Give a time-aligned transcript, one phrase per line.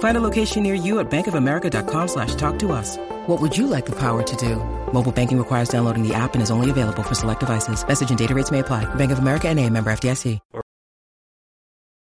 [0.00, 2.96] Find a location near you at bankofamerica.com slash talk to us.
[3.26, 4.56] What would you like the power to do?
[4.92, 7.86] Mobile banking requires downloading the app and is only available for select devices.
[7.86, 8.92] Message and data rates may apply.
[8.96, 10.38] Bank of America and a member FDIC.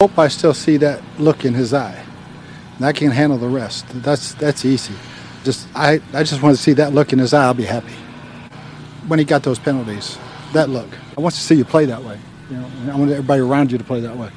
[0.02, 2.02] hope I still see that look in his eye.
[2.78, 3.86] And I can handle the rest.
[4.02, 4.96] That's that's easy.
[5.44, 7.44] Just I, I just want to see that look in his eye.
[7.44, 7.94] I'll be happy.
[9.08, 10.18] When he got those penalties,
[10.54, 10.88] that look.
[11.18, 12.18] I want to see you play that way.
[12.50, 14.32] You know, I want everybody around you to play that way.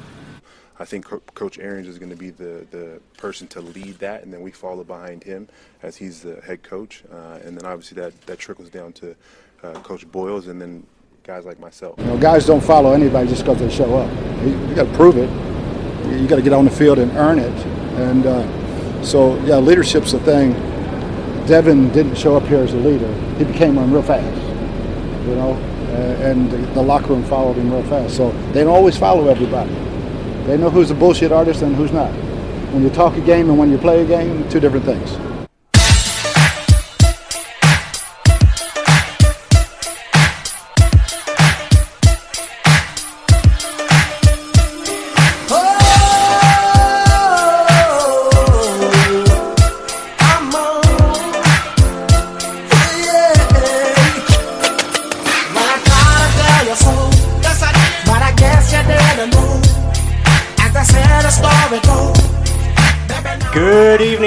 [0.77, 4.23] I think Co- Coach Arians is going to be the, the person to lead that,
[4.23, 5.47] and then we follow behind him
[5.81, 7.03] as he's the head coach.
[7.11, 9.15] Uh, and then obviously that, that trickles down to
[9.63, 10.85] uh, Coach Bowles and then
[11.23, 11.97] guys like myself.
[11.99, 14.11] You know, guys don't follow anybody just because they show up.
[14.43, 15.29] You, you got to prove it.
[16.19, 17.65] You, got to get on the field and earn it.
[17.97, 20.53] And uh, so, yeah, leadership's the thing.
[21.47, 23.11] Devin didn't show up here as a leader.
[23.37, 24.41] He became one real fast.
[25.27, 25.53] You know,
[26.21, 28.17] and the, the locker room followed him real fast.
[28.17, 29.73] So they don't always follow everybody.
[30.45, 32.11] They know who's a bullshit artist and who's not.
[32.71, 35.34] When you talk a game and when you play a game, two different things.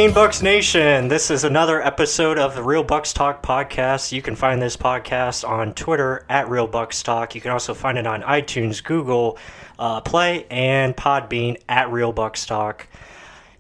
[0.08, 1.08] Good Bucs Nation.
[1.08, 4.10] This is another episode of the Real Bucs Talk podcast.
[4.10, 7.34] You can find this podcast on Twitter at Real Bucs Talk.
[7.34, 9.36] You can also find it on iTunes, Google
[9.78, 12.88] uh, Play, and Podbean at Real Bucs Talk.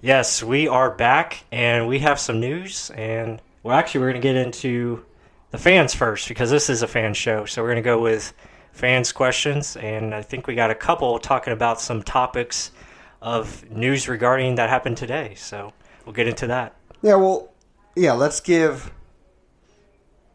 [0.00, 2.90] Yes, we are back, and we have some news.
[2.94, 5.04] And well, actually, we're going to get into
[5.50, 7.44] the fans first because this is a fan show.
[7.44, 8.32] So we're going to go with
[8.72, 12.72] fans' questions, and I think we got a couple talking about some topics
[13.20, 15.34] of news regarding that happened today.
[15.36, 15.74] So
[16.08, 16.74] we'll get into that.
[17.02, 17.52] Yeah, well,
[17.94, 18.90] yeah, let's give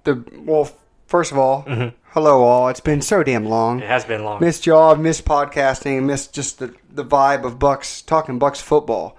[0.03, 0.69] the well.
[1.07, 1.95] First of all, mm-hmm.
[2.11, 2.69] hello all.
[2.69, 3.81] It's been so damn long.
[3.81, 4.39] It has been long.
[4.39, 9.17] Missed y'all, missed podcasting, missed just the the vibe of Bucks talking Bucks football,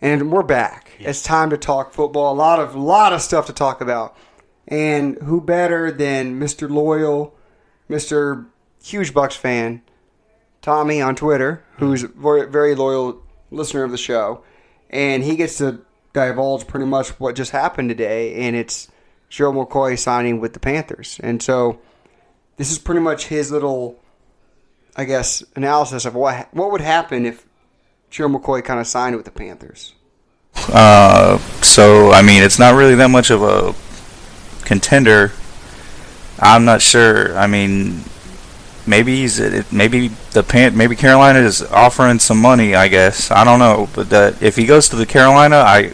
[0.00, 0.92] and we're back.
[0.98, 2.32] It's time to talk football.
[2.32, 4.16] A lot of lot of stuff to talk about,
[4.66, 7.36] and who better than Mister Loyal,
[7.90, 8.46] Mister
[8.82, 9.82] Huge Bucks fan,
[10.62, 11.84] Tommy on Twitter, mm-hmm.
[11.84, 12.08] who's a
[12.46, 14.42] very loyal listener of the show,
[14.94, 15.80] and he gets to
[16.14, 18.88] divulge pretty much what just happened today, and it's
[19.28, 21.80] Joe McCoy signing with the Panthers, and so
[22.56, 24.00] this is pretty much his little,
[24.96, 27.44] I guess, analysis of what what would happen if
[28.10, 29.92] Joe McCoy kind of signed with the Panthers.
[30.72, 33.74] Uh, so I mean, it's not really that much of a
[34.64, 35.32] contender.
[36.38, 37.36] I'm not sure.
[37.36, 38.04] I mean,
[38.86, 39.38] maybe he's
[39.72, 42.74] maybe the Pan maybe Carolina is offering some money.
[42.74, 45.92] I guess I don't know, but that if he goes to the Carolina, I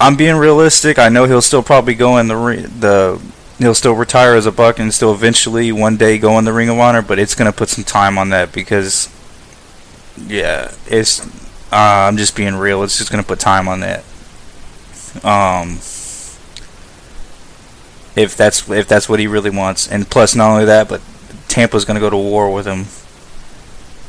[0.00, 0.98] I'm being realistic.
[0.98, 3.20] I know he'll still probably go in the ri- the
[3.58, 6.68] he'll still retire as a Buck and still eventually one day go in the Ring
[6.68, 9.08] of Honor, but it's gonna put some time on that because
[10.26, 11.26] yeah, it's
[11.72, 12.82] uh, I'm just being real.
[12.82, 14.04] It's just gonna put time on that.
[15.24, 15.78] Um,
[18.18, 21.00] if that's if that's what he really wants, and plus not only that, but
[21.48, 22.86] Tampa's gonna go to war with him.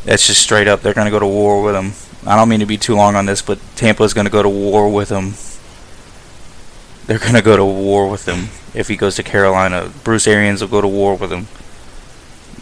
[0.06, 0.82] That's just straight up.
[0.82, 1.94] They're gonna go to war with him.
[2.30, 4.92] I don't mean to be too long on this, but Tampa's gonna go to war
[4.92, 5.34] with him.
[7.06, 9.92] They're gonna go to war with him if he goes to Carolina.
[10.04, 11.48] Bruce Arians will go to war with him.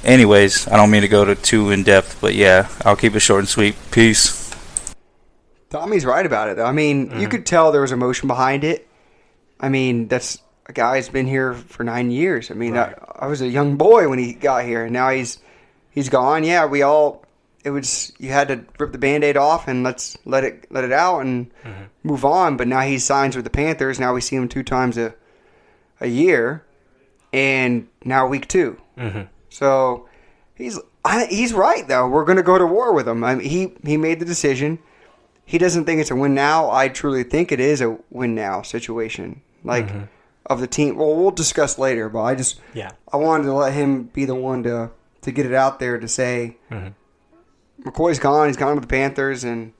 [0.03, 3.19] Anyways, I don't mean to go to too in depth, but yeah, I'll keep it
[3.19, 3.75] short and sweet.
[3.91, 4.53] Peace.
[5.69, 6.57] Tommy's right about it.
[6.57, 6.65] though.
[6.65, 7.25] I mean, you mm-hmm.
[7.25, 8.87] could tell there was emotion behind it.
[9.59, 12.51] I mean, that's a guy who's been here for nine years.
[12.51, 15.39] I mean, I, I was a young boy when he got here, and now he's
[15.91, 16.43] he's gone.
[16.43, 17.25] Yeah, we all
[17.63, 20.91] it was you had to rip the band-aid off and let's let it let it
[20.91, 21.83] out and mm-hmm.
[22.03, 22.57] move on.
[22.57, 23.99] But now he signs with the Panthers.
[23.99, 25.13] Now we see him two times a
[25.99, 26.63] a year,
[27.33, 29.21] and now week 2 mm-hmm.
[29.49, 30.07] So
[30.57, 32.07] He's I, he's right though.
[32.07, 33.23] We're going to go to war with him.
[33.23, 34.79] I mean, he he made the decision.
[35.45, 36.71] He doesn't think it's a win now.
[36.71, 39.41] I truly think it is a win now situation.
[39.63, 40.03] Like mm-hmm.
[40.47, 40.95] Of the team.
[40.95, 42.09] Well, we'll discuss later.
[42.09, 42.91] But I just Yeah.
[43.11, 44.91] I wanted to let him be the one to
[45.21, 47.87] to get it out there to say mm-hmm.
[47.87, 48.47] McCoy's gone.
[48.47, 49.73] He's gone to the Panthers, and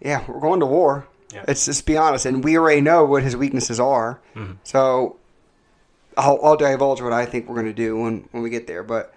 [0.00, 1.06] yeah, we're going to war.
[1.32, 1.44] Yeah.
[1.46, 4.20] Let's just be honest, and we already know what his weaknesses are.
[4.34, 4.54] Mm-hmm.
[4.64, 5.16] So
[6.16, 8.82] I'll, I'll divulge what I think we're going to do when when we get there.
[8.82, 9.14] But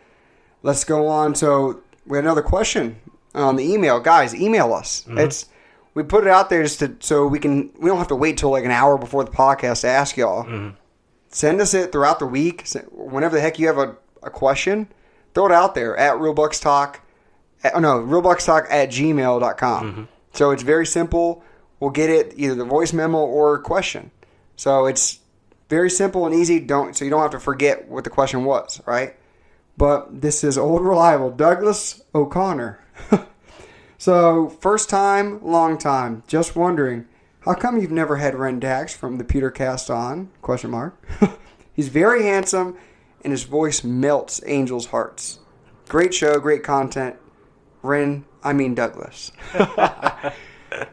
[0.61, 1.35] let's go on.
[1.35, 2.97] So we had another question
[3.35, 4.35] on the email, guys.
[4.35, 5.03] Email us.
[5.03, 5.19] Mm-hmm.
[5.19, 5.47] It's
[5.93, 8.37] we put it out there just to so we can we don't have to wait
[8.37, 10.43] till like an hour before the podcast to ask y'all.
[10.43, 10.75] Mm-hmm.
[11.29, 12.67] Send us it throughout the week.
[12.91, 14.87] Whenever the heck you have a, a question,
[15.33, 17.01] throw it out there at realbucks talk.
[17.63, 19.91] At, oh no, realbucstalk at gmail.com.
[19.91, 20.03] Mm-hmm.
[20.33, 21.43] So it's very simple.
[21.79, 24.11] We'll get it either the voice memo or question.
[24.55, 25.19] So it's
[25.69, 26.59] very simple and easy.
[26.59, 29.15] Don't so you don't have to forget what the question was, right?
[29.75, 32.79] But this is old reliable Douglas O'Connor.
[34.03, 36.23] so first time, long time.
[36.27, 37.07] Just wondering,
[37.45, 40.29] how come you've never had Ren Dax from the Peter Cast on?
[40.41, 41.01] Question mark.
[41.73, 42.75] He's very handsome,
[43.23, 45.39] and his voice melts angels' hearts.
[45.87, 47.15] Great show, great content.
[47.81, 49.31] Ren, I mean Douglas.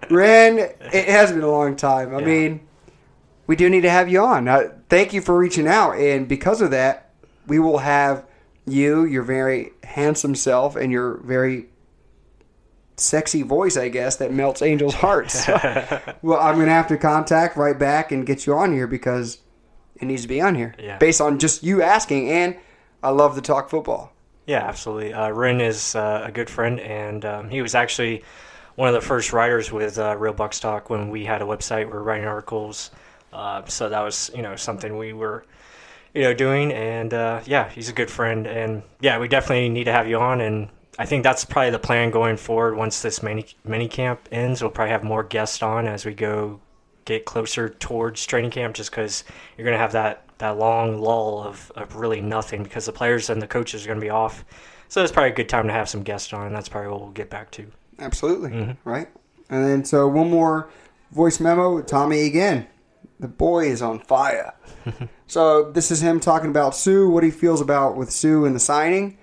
[0.09, 2.15] Ren, it has been a long time.
[2.15, 2.61] I mean,
[3.49, 4.47] we do need to have you on.
[4.47, 7.11] Uh, thank you for reaching out, and because of that,
[7.49, 8.25] we will have
[8.69, 11.70] you, your very handsome self, and your very
[13.01, 15.47] sexy voice, I guess, that melts angels' hearts.
[16.23, 19.39] well, I'm gonna have to contact right back and get you on here because
[19.97, 20.99] it needs to be on here, Yeah.
[20.99, 22.31] based on just you asking.
[22.31, 22.57] And
[23.03, 24.13] I love to talk football.
[24.47, 25.13] Yeah, absolutely.
[25.13, 28.25] Uh, Rin is uh, a good friend, and um, he was actually
[28.77, 31.87] one of the first writers with uh, Real Bucs Talk when we had a website.
[31.87, 32.91] We were writing articles,
[33.33, 35.45] uh, so that was you know something we were
[36.15, 36.73] you know doing.
[36.73, 40.19] And uh, yeah, he's a good friend, and yeah, we definitely need to have you
[40.19, 40.41] on.
[40.41, 40.69] And
[41.01, 42.77] I think that's probably the plan going forward.
[42.77, 46.61] Once this mini mini camp ends, we'll probably have more guests on as we go
[47.07, 49.25] get closer towards training camp, just because
[49.57, 53.31] you're going to have that that long lull of, of really nothing because the players
[53.31, 54.45] and the coaches are going to be off.
[54.89, 57.01] So it's probably a good time to have some guests on, and that's probably what
[57.01, 57.71] we'll get back to.
[57.99, 58.51] Absolutely.
[58.51, 58.89] Mm-hmm.
[58.89, 59.09] Right.
[59.49, 60.69] And then, so one more
[61.13, 61.81] voice memo.
[61.81, 62.67] Tommy again.
[63.21, 64.53] The boy is on fire.
[65.27, 68.61] so this is him talking about Suh, what he feels about with Suh and the
[68.61, 69.17] signing,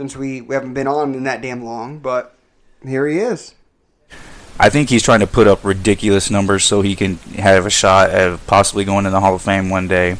[0.00, 2.34] since we, we haven't been on in that damn long, but
[2.82, 3.54] here he is.
[4.58, 8.08] I think he's trying to put up ridiculous numbers so he can have a shot
[8.08, 10.16] at possibly going in the Hall of Fame one day.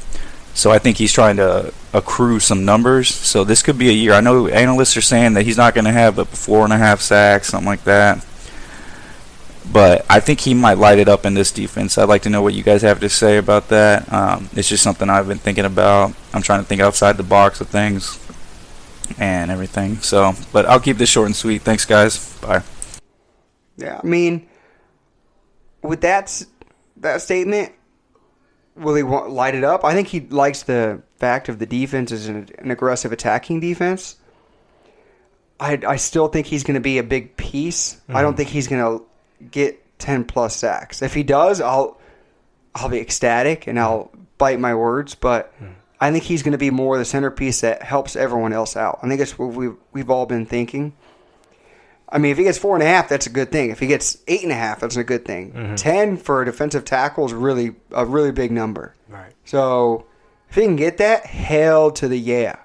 [0.52, 3.08] So I think he's trying to accrue some numbers.
[3.08, 4.12] So this could be a year.
[4.12, 6.78] I know analysts are saying that he's not going to have but four and a
[6.78, 8.22] half sacks, something like that.
[9.72, 11.96] But I think he might light it up in this defense.
[11.96, 14.12] I'd like to know what you guys have to say about that.
[14.12, 16.12] Um, it's just something I've been thinking about.
[16.34, 18.18] I'm trying to think outside the box of things
[19.18, 19.96] and everything.
[19.96, 21.62] So, but I'll keep this short and sweet.
[21.62, 22.38] Thanks, guys.
[22.40, 22.62] Bye.
[23.76, 24.48] Yeah, I mean,
[25.82, 26.44] with that
[26.98, 27.72] that statement,
[28.76, 29.84] will he want, light it up?
[29.84, 34.16] I think he likes the fact of the defense is an, an aggressive attacking defense.
[35.58, 38.00] I, I still think he's going to be a big piece.
[38.08, 38.36] I don't mm-hmm.
[38.38, 39.04] think he's going to
[39.50, 41.02] get ten plus sacks.
[41.02, 42.00] If he does, I'll
[42.74, 45.14] I'll be ecstatic and I'll bite my words.
[45.14, 45.74] But mm.
[46.00, 49.00] I think he's going to be more the centerpiece that helps everyone else out.
[49.02, 50.94] I think that's what we've we've all been thinking.
[52.08, 53.70] I mean, if he gets four and a half, that's a good thing.
[53.70, 55.52] If he gets eight and a half, that's a good thing.
[55.52, 55.74] Mm-hmm.
[55.76, 58.94] Ten for a defensive tackle is really a really big number.
[59.08, 59.32] Right.
[59.44, 60.06] So
[60.48, 62.56] if he can get that, hell to the yeah.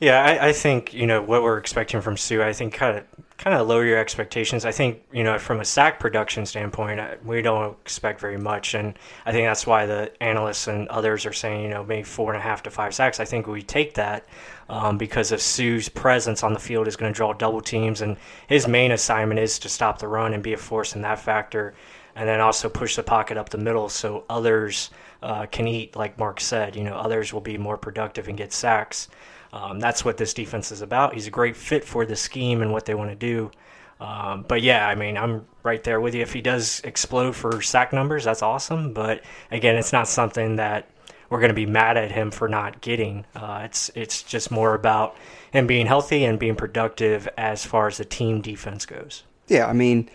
[0.00, 2.42] Yeah, I, I think you know what we're expecting from Suh.
[2.42, 3.04] I think kind of
[3.44, 4.64] kind of lower your expectations.
[4.64, 8.72] I think you know from a sack production standpoint, uh, we don't expect very much,
[8.72, 12.32] and I think that's why the analysts and others are saying you know maybe four
[12.32, 13.20] and a half to five sacks.
[13.20, 14.24] I think we take that
[14.70, 18.16] um, because of Suh's presence on the field is going to draw double teams, and
[18.48, 21.74] his main assignment is to stop the run and be a force in that factor,
[22.16, 24.88] and then also push the pocket up the middle so others
[25.22, 25.94] uh, can eat.
[25.94, 29.08] Like Mark said, you know others will be more productive and get sacks.
[29.54, 31.14] Um, that's what this defense is about.
[31.14, 33.52] He's a great fit for the scheme and what they want to do.
[34.00, 36.22] Um, but yeah, I mean, I'm right there with you.
[36.22, 38.92] If he does explode for sack numbers, that's awesome.
[38.92, 40.90] But again, it's not something that
[41.30, 43.26] we're going to be mad at him for not getting.
[43.36, 45.16] Uh, it's it's just more about
[45.52, 49.22] him being healthy and being productive as far as the team defense goes.
[49.46, 50.10] Yeah, I mean,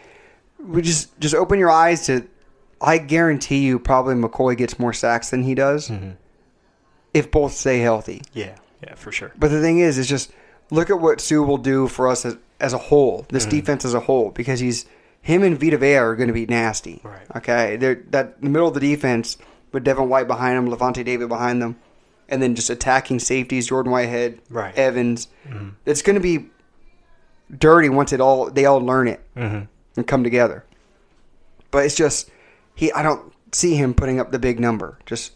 [0.60, 2.27] we just just open your eyes to.
[2.81, 5.91] I guarantee you, probably McCoy gets more sacks than he does
[7.13, 8.22] if both stay healthy.
[8.34, 9.31] Yeah, yeah, for sure.
[9.38, 10.31] But the thing is, is just
[10.71, 13.55] look at what Suh will do for us as, as a whole, this Mm-hmm.
[13.57, 14.86] defense as a whole, because he's
[15.21, 17.01] him and Vita Vea are going to be nasty.
[17.03, 17.25] Right.
[17.38, 19.38] Okay, they're that the middle of the defense
[19.71, 21.75] with Devin White behind them, Lavonte David behind them.
[22.29, 24.75] and then just attacking safeties, Jordan Whitehead, Right.
[24.77, 25.27] Evans.
[25.86, 26.50] It's going to be
[27.57, 29.65] dirty once it all they all learn it Mm-hmm.
[29.98, 30.63] and come together.
[31.71, 32.29] But it's just
[32.75, 32.91] he.
[32.93, 34.98] I don't see him putting up the big number.
[35.05, 35.33] Just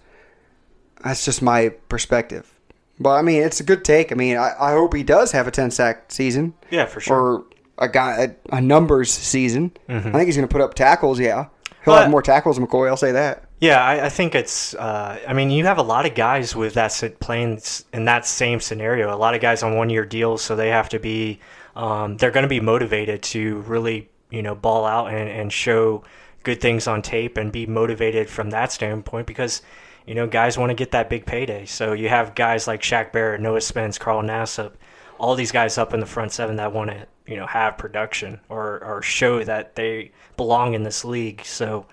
[1.03, 2.52] that's just my perspective.
[2.99, 4.11] But I mean, it's a good take.
[4.11, 6.53] I mean, I, I hope he does have a ten sack season.
[6.69, 7.17] Yeah, for sure.
[7.17, 7.45] Or
[7.79, 9.71] a guy a, a numbers season.
[9.89, 11.19] I think he's going to put up tackles.
[11.19, 11.45] Yeah,
[11.85, 12.87] he'll But- have more tackles than McCoy.
[12.87, 13.45] I'll say that.
[13.59, 14.75] Yeah, I, I think it's.
[14.75, 17.61] Uh, I mean, you have a lot of guys with that playing
[17.93, 19.13] in that same scenario.
[19.13, 21.39] A lot of guys on one-year deals, so they have to be.
[21.75, 26.03] Um, they're going to be motivated to really, you know, ball out and, and show
[26.43, 29.61] good things on tape and be motivated from that standpoint because,
[30.05, 31.65] you know, guys want to get that big payday.
[31.65, 34.73] So you have guys like Shaq Barrett, Noah Spence, Carl Nassib,
[35.17, 38.39] all these guys up in the front seven that want to, you know, have production
[38.49, 41.43] or or show that they belong in this league.
[41.45, 41.85] So.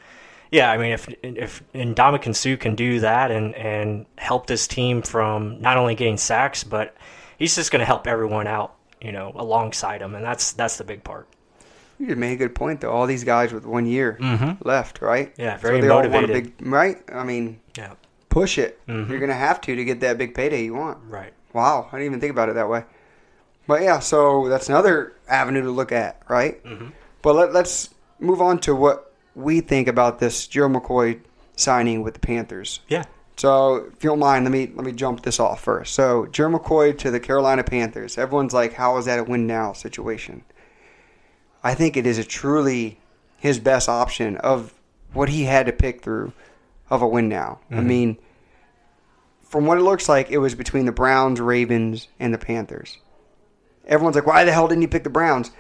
[0.52, 5.00] Yeah, I mean, if if Ndamukong Suh can do that and and help this team
[5.00, 6.97] from not only getting sacks, but
[7.38, 10.83] he's just going to help everyone out, you know, alongside him, and that's that's the
[10.83, 11.29] big part.
[12.00, 12.90] You just made a good point though.
[12.90, 14.67] All these guys with one year mm-hmm.
[14.67, 15.35] left, right?
[15.37, 16.57] Yeah, very they all want a motivated.
[16.57, 16.99] big, right?
[17.12, 17.95] I mean, Yeah,
[18.29, 18.81] push it.
[18.87, 20.99] You're going to have to to get that big payday you want.
[21.09, 21.33] right.
[21.53, 22.85] Wow, I didn't even think about it that way.
[23.67, 26.62] But yeah, so that's another avenue to look at, right?
[26.65, 26.89] Mm-hmm.
[27.23, 31.21] But let, let's move on to what we think about this Joe McCoy
[31.57, 32.81] signing with the Panthers.
[32.89, 33.05] Yeah,
[33.37, 35.95] So, if you don't mind, let me let me jump this off first.
[35.95, 38.17] So, Joe McCoy to the Carolina Panthers.
[38.17, 40.45] Everyone's like, "How is that a win now situation?"
[41.62, 43.00] I think it is a truly
[43.37, 44.73] his best option of
[45.12, 46.33] what he had to pick through
[46.91, 47.61] of a win now.
[47.71, 47.87] I mm-hmm.
[47.87, 48.19] mean,
[49.43, 52.99] from what it looks like, it was between the Browns, Ravens, and the Panthers.
[53.87, 55.51] Everyone's like, "Why the hell didn't he pick the Browns?"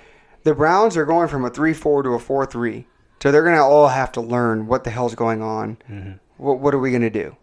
[0.42, 2.86] The Browns are going from a three-four to a four-three,
[3.22, 5.76] so they're going to all have to learn what the hell's going on.
[5.88, 6.12] Mm-hmm.
[6.38, 7.36] What, what are we going to do?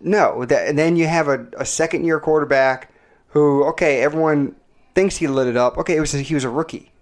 [0.00, 2.92] No, that, and then you have a, a second year quarterback
[3.28, 4.56] who, okay, everyone
[4.94, 5.78] thinks he lit it up.
[5.78, 6.92] Okay, it was he was a rookie.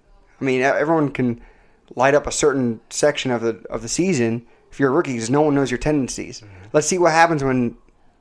[0.40, 1.40] I mean, everyone can
[1.96, 5.30] light up a certain section of the of the season if you're a rookie because
[5.30, 6.40] no one knows your tendencies.
[6.40, 6.66] Mm-hmm.
[6.72, 7.76] Let's see what happens when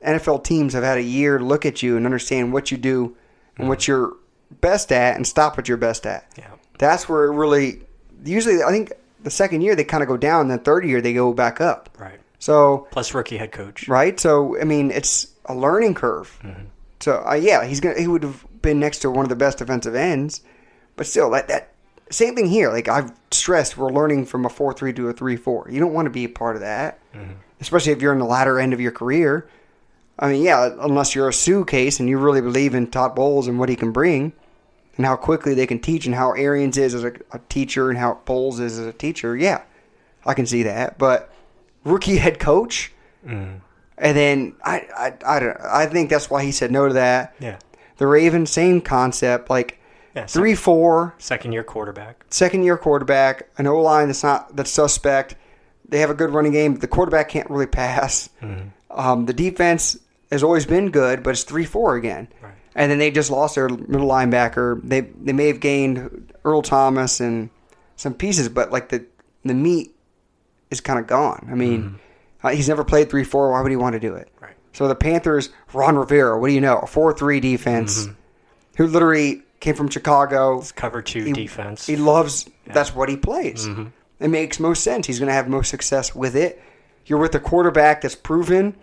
[0.05, 3.17] NFL teams have had a year look at you and understand what you do
[3.57, 3.91] and what mm-hmm.
[3.91, 4.13] you're
[4.61, 6.31] best at and stop what you're best at.
[6.37, 6.51] Yeah.
[6.77, 7.81] That's where it really
[8.23, 8.93] usually I think
[9.23, 11.89] the second year they kind of go down, then third year they go back up.
[11.97, 12.19] right.
[12.37, 13.87] So Plus rookie head coach.
[13.87, 14.19] right?
[14.19, 16.37] So I mean, it's a learning curve.
[16.43, 16.65] Mm-hmm.
[16.99, 19.57] So uh, yeah, he's gonna he would have been next to one of the best
[19.57, 20.41] defensive ends,
[20.95, 21.72] but still, like that
[22.13, 22.71] same thing here.
[22.71, 25.67] Like I've stressed, we're learning from a four three to a three four.
[25.69, 27.33] You don't want to be a part of that, mm-hmm.
[27.59, 29.47] especially if you're in the latter end of your career.
[30.17, 33.47] I mean, yeah, unless you're a Suh case and you really believe in Todd Bowles
[33.47, 34.33] and what he can bring,
[34.95, 37.97] and how quickly they can teach, and how Arians is as a, a teacher, and
[37.97, 39.35] how Bowles is as a teacher.
[39.35, 39.63] Yeah,
[40.25, 40.97] I can see that.
[40.97, 41.33] But
[41.83, 42.93] rookie head coach,
[43.25, 43.57] mm-hmm.
[43.97, 45.57] and then I, I, I don't.
[45.59, 47.35] I think that's why he said no to that.
[47.39, 47.57] Yeah.
[47.97, 49.79] The Ravens, same concept, like
[50.15, 52.23] Yeah, three four, Second year quarterback.
[52.29, 55.35] second year quarterback, an O line that's not that's suspect.
[55.89, 56.75] They have a good running game.
[56.75, 58.29] The quarterback can't really pass.
[58.91, 59.97] Um, the defense
[60.31, 62.27] has always been good, but it's three four again.
[62.41, 62.53] Right.
[62.75, 64.81] And then they just lost their middle linebacker.
[64.83, 67.49] They they may have gained Earl Thomas and
[67.95, 69.05] some pieces, but like the
[69.43, 69.95] the meat
[70.71, 71.47] is kind of gone.
[71.51, 71.99] I mean,
[72.43, 73.51] uh, he's never played three four.
[73.51, 74.29] Why would he want to do it?
[74.39, 74.53] Right.
[74.73, 76.77] So the Panthers, Ron Rivera, what do you know?
[76.79, 78.07] A four three defense,
[78.77, 80.61] who literally came from Chicago.
[80.75, 81.87] Cover two He- defense.
[81.87, 82.49] He loves.
[82.67, 83.67] That's what he plays.
[84.19, 85.07] It makes most sense.
[85.07, 86.61] He's going to have most success with it.
[87.05, 88.75] You're with a quarterback that's proven.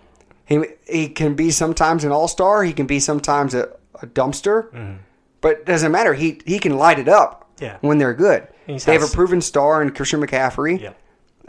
[0.47, 2.65] He he can be sometimes an all star.
[2.65, 3.69] He can be sometimes a,
[4.03, 4.99] a dumpster.
[5.41, 6.15] But it doesn't matter.
[6.15, 7.49] He he can light it up.
[7.61, 7.77] Yeah.
[7.83, 10.81] When they're good, He's they have a proven star in Christian McCaffrey.
[10.81, 10.93] Yeah.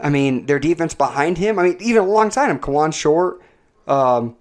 [0.00, 1.58] I mean, their defense behind him.
[1.58, 3.40] I mean, even alongside him, Kawann Short,
[3.86, 4.36] um,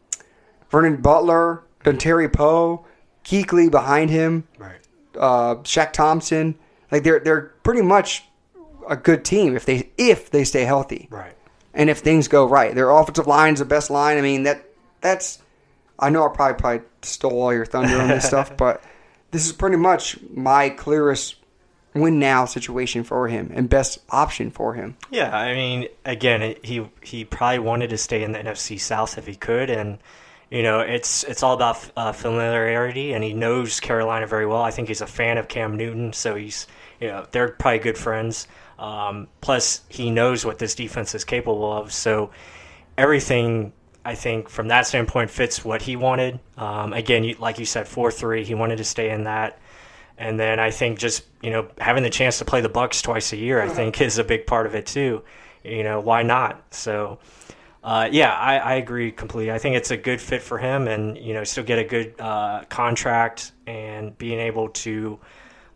[0.70, 1.64] Vernon Butler,
[1.98, 2.86] Terry Poe,
[3.24, 4.80] Kuechly behind him right.
[5.20, 6.56] Uh, Shaq Thompson.
[6.92, 8.26] Like they're they're pretty much
[8.90, 11.34] a good team if they if they stay healthy Right.
[11.74, 12.74] and if things go right.
[12.76, 14.18] Their offensive line's the best line.
[14.18, 14.66] I mean that
[15.02, 15.40] that's.
[16.00, 18.84] I know I probably probably stole all your thunder on this stuff, but
[19.32, 21.36] this is pretty much my clearest
[21.94, 24.96] win now situation for him and best option for him.
[25.12, 29.28] Yeah, I mean, again, he he probably wanted to stay in the NFC South if
[29.28, 30.00] he could, and
[30.52, 34.62] you know, it's it's all about uh, familiarity, and he knows Carolina very well.
[34.62, 36.68] I think he's a fan of Cam Newton, so he's
[37.00, 38.48] you know they're probably good friends.
[38.78, 42.32] Um, plus, he knows what this defense is capable of, so
[42.98, 43.72] everything.
[44.04, 46.40] I think from that standpoint fits what he wanted.
[46.58, 48.44] Um, again, you, like you said, four three.
[48.44, 49.60] He wanted to stay in that.
[50.18, 53.32] And then I think just you know having the chance to play the Bucks twice
[53.32, 55.24] a year, I think is a big part of it too.
[55.64, 56.74] You know why not?
[56.74, 57.20] So
[57.84, 59.52] uh, yeah, I, I agree completely.
[59.52, 62.14] I think it's a good fit for him, and you know, still get a good
[62.20, 65.20] uh, contract and being able to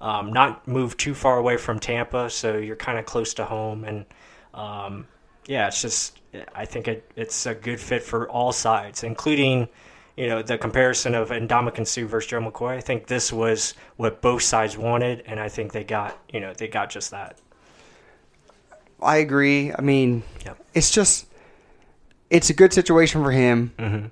[0.02, 3.84] um, not move too far away from Tampa, so you're kind of close to home.
[3.86, 4.06] And
[4.54, 5.08] um,
[5.48, 6.20] yeah, it's just
[6.54, 9.68] I think it, it's a good fit for all sides, including
[10.16, 12.78] you know the comparison of Ndamukong Suh versus Joe McCoy.
[12.78, 16.54] I think this was what both sides wanted, and I think they got you know
[16.54, 17.40] they got just that.
[19.02, 19.74] I agree.
[19.74, 20.58] I mean, Yep.
[20.74, 21.26] it's just
[22.36, 24.08] it's a good situation for him, Mm-hmm.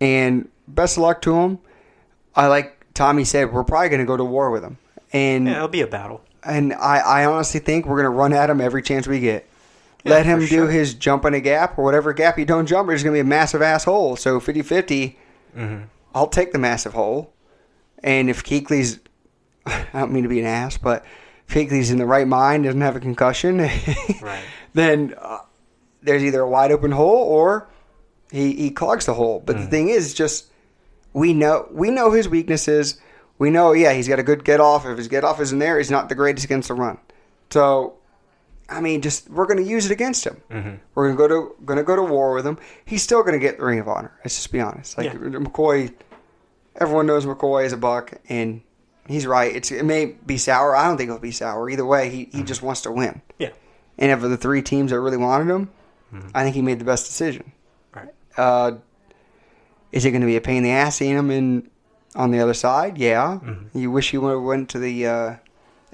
[0.00, 1.58] and best of luck to him.
[2.34, 4.78] I like Tommy said, we're probably going to go to war with him,
[5.12, 6.20] and Yeah, it'll be a battle.
[6.44, 9.46] and I, I honestly think we're going to run at him every chance we get.
[10.04, 10.70] Let him do sure.
[10.70, 12.88] his jump in a gap or whatever gap he don't jump.
[12.88, 14.16] There's going to be a massive asshole.
[14.16, 15.18] So 50 50,
[15.56, 15.82] Mm-hmm.
[16.14, 17.32] I'll take the massive hole.
[18.02, 18.98] And if Kuechly's,
[19.66, 21.04] I don't mean to be an ass, but
[21.46, 23.58] if Kuechly's in the right mind, doesn't have a concussion,
[24.22, 24.42] Right.
[24.72, 25.40] then uh,
[26.02, 27.68] there's either a wide open hole or
[28.30, 29.42] he, he clogs the hole.
[29.44, 29.70] But the Mm.
[29.70, 30.46] thing is, just
[31.12, 33.00] we know we know his weaknesses.
[33.38, 34.84] We know, yeah, he's got a good get off.
[34.86, 36.98] If his get off isn't there, he's not the greatest against the run.
[37.50, 37.94] So,
[38.68, 40.36] I mean, just we're going to use it against him.
[40.50, 40.74] Mm-hmm.
[40.94, 42.58] We're going to go to going to go to war with him.
[42.84, 44.12] He's still going to get the Ring of Honor.
[44.24, 44.98] Let's just be honest.
[44.98, 45.14] Like Yeah.
[45.14, 45.92] McCoy,
[46.76, 48.60] everyone knows McCoy is a buck, and
[49.08, 49.54] he's right.
[49.56, 50.76] It's it may be sour.
[50.76, 52.10] I don't think it'll be sour either way.
[52.10, 53.22] He he just wants to win.
[53.38, 53.50] Yeah.
[53.98, 55.70] And of the three teams that really wanted him,
[56.34, 57.52] I think he made the best decision.
[57.94, 58.08] Right.
[58.36, 58.72] Uh,
[59.92, 61.70] is it going to be a pain in the ass seeing him in
[62.14, 62.98] on the other side?
[62.98, 63.40] Yeah.
[63.74, 65.36] You wish you would have went to the uh,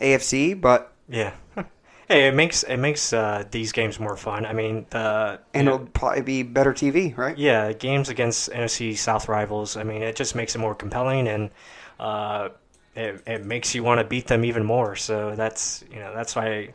[0.00, 1.32] AFC, but Yeah.
[2.08, 4.46] Hey, it makes it makes uh, these games more fun.
[4.46, 7.36] I mean, the and it'll probably be better TV, right?
[7.36, 9.76] yeah, games against NFC South rivals.
[9.76, 11.50] I mean, it just makes it more compelling, and
[11.98, 12.50] uh,
[12.94, 14.94] it it makes you want to beat them even more.
[14.94, 16.68] So that's you know that's why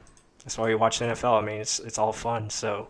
[0.44, 1.42] that's why you watch the NFL.
[1.42, 2.50] I mean, it's it's all fun.
[2.50, 2.90] So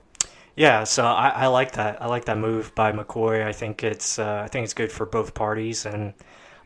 [0.56, 2.02] yeah, so I, I like that.
[2.02, 3.46] I like that move by McCoy.
[3.46, 6.14] I think it's uh, I think it's good for both parties, and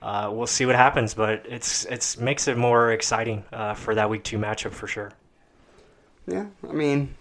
[0.01, 1.13] uh, we'll see what happens.
[1.13, 5.11] But it's it's makes it more exciting uh, for that week two matchup for sure.
[6.27, 6.47] Yeah.
[6.67, 7.15] I mean,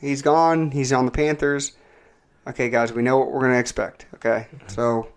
[0.00, 0.70] he's gone.
[0.70, 1.72] He's on the Panthers.
[2.46, 4.06] Okay, guys, we know what we're going to expect.
[4.14, 5.08] Okay, so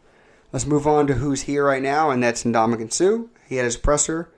[0.54, 3.28] let's move on to who's here right now, and that's Ndamukong Suh.
[3.48, 4.32] He had his presser.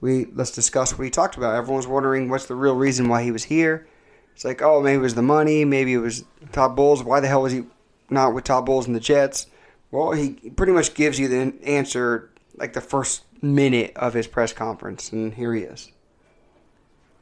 [0.00, 1.54] We let's discuss what he talked about.
[1.54, 3.86] Everyone's wondering what's the real reason why he was here.
[4.34, 7.02] It's like, oh, maybe it was the money, maybe it was Todd Bowles.
[7.02, 7.64] Why the hell was he
[8.10, 9.46] not with Todd Bowles and the Jets?
[9.90, 14.52] Well, he pretty much gives you the answer like the first minute of his press
[14.52, 15.90] conference, and here he is.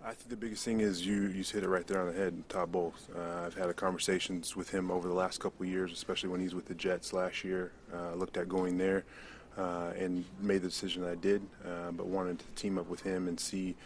[0.05, 2.43] I think the biggest thing is you you hit it right there on the head,
[2.49, 3.09] Todd Bowles.
[3.15, 6.55] Uh, I've had conversations with him over the last couple of years, especially when he's
[6.55, 7.71] with the Jets last year.
[7.95, 9.05] Uh, looked at going there
[9.57, 13.29] uh, and made the decision I did, uh, but wanted to team up with him
[13.29, 13.77] and see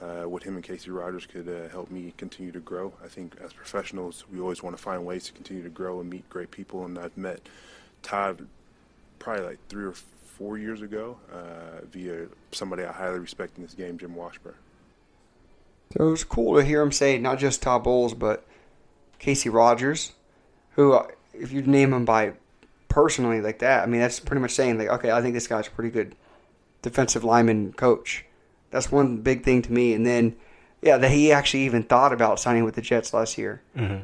[0.00, 2.92] uh, what him and Kacy Rodgers could uh, help me continue to grow.
[3.04, 6.08] I think as professionals, we always want to find ways to continue to grow and
[6.08, 7.40] meet great people, and I've met
[8.02, 8.46] Todd
[9.18, 9.94] probably like three or
[10.38, 14.54] four years ago uh, via somebody I highly respect in this game, Jim Washburn.
[15.96, 18.46] So it was cool to hear him say not just Todd Bowles, but
[19.20, 20.12] Kacy Rodgers,
[20.72, 22.34] who, uh, if you name him by
[22.88, 25.66] personally like that, I mean, that's pretty much saying, like, okay, I think this guy's
[25.66, 26.14] a pretty good
[26.82, 28.24] defensive lineman coach.
[28.70, 29.94] That's one big thing to me.
[29.94, 30.36] And then,
[30.82, 33.62] yeah, that he actually even thought about signing with the Jets last year.
[33.76, 34.02] Mm-hmm.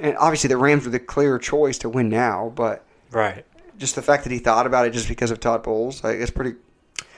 [0.00, 3.44] And obviously, the Rams were the clear choice to win now, but Right.
[3.78, 6.30] just the fact that he thought about it just because of Todd Bowles, like, it's
[6.32, 6.54] pretty,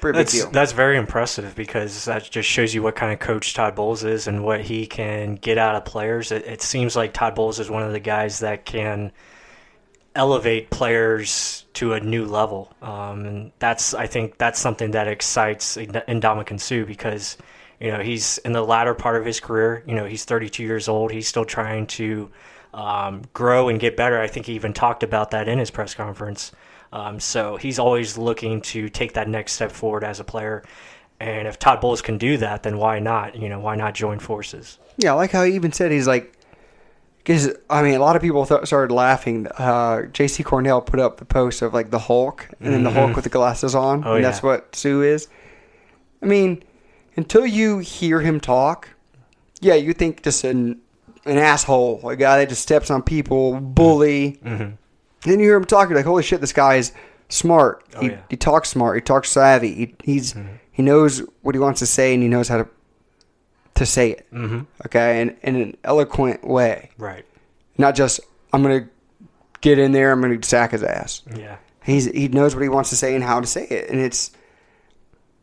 [0.01, 0.51] pretty big That's deal.
[0.51, 4.27] that's very impressive because that just shows you what kind of coach Todd Bowles is
[4.27, 6.33] and what he can get out of players.
[6.33, 9.11] It, it seems like Todd Bowles is one of the guys that can
[10.17, 15.77] elevate players to a new level, um, and that's I think that's something that excites
[15.77, 17.37] Ndamukong Suh because
[17.79, 19.85] you know he's in the latter part of his career.
[19.87, 21.13] You know he's 32 years old.
[21.13, 22.31] He's still trying to
[22.75, 24.21] um, grow and get better.
[24.21, 26.53] I think he even talked about that in his press conference.
[26.93, 30.63] Um, so he's always looking to take that next step forward as a player.
[31.19, 33.37] And if Todd Bowles can do that, then why not?
[33.37, 34.79] You know, why not join forces?
[34.99, 36.36] Yeah, I like how he even said he's like,
[37.27, 39.49] because I mean, a lot of people th- started laughing.
[39.59, 40.45] Uh, J.C.
[40.45, 43.31] Cornell put up the post of like the Hulk, and then the Hulk with the
[43.31, 45.27] glasses on, Oh, and that's what Suh is.
[46.23, 46.63] I mean,
[47.17, 48.89] until you hear him talk,
[49.61, 50.81] yeah, you think just an
[51.25, 54.39] an asshole, a guy that just steps on people, bully.
[54.45, 54.75] Mm-hmm.
[55.23, 56.93] Then you hear him talking, like, holy shit, this guy is
[57.29, 57.83] smart.
[57.97, 58.21] Oh, he, yeah.
[58.31, 58.97] he talks smart.
[58.99, 59.75] He talks savvy.
[59.75, 60.49] He, he's Mm-hmm.
[60.71, 62.69] he knows what he wants to say, and he knows how to
[63.77, 64.27] to say it.
[64.33, 64.61] Mm-hmm.
[64.87, 67.25] Okay, and in an eloquent way, Right.
[67.79, 68.21] not just
[68.53, 68.89] I'm gonna
[69.61, 71.23] get in there, I'm gonna sack his ass.
[71.35, 71.57] Yeah.
[71.85, 74.33] He's he knows what he wants to say and how to say it, and it's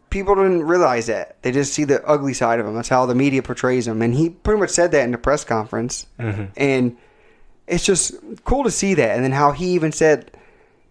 [0.10, 1.42] people didn't realize that.
[1.42, 2.76] They just see the ugly side of him.
[2.76, 5.44] That's how the media portrays him, and he pretty much said that in the press
[5.44, 6.06] conference.
[6.20, 6.46] Mm-hmm.
[6.58, 6.98] And
[7.68, 9.16] it's just cool to see that.
[9.16, 10.32] And then how he even said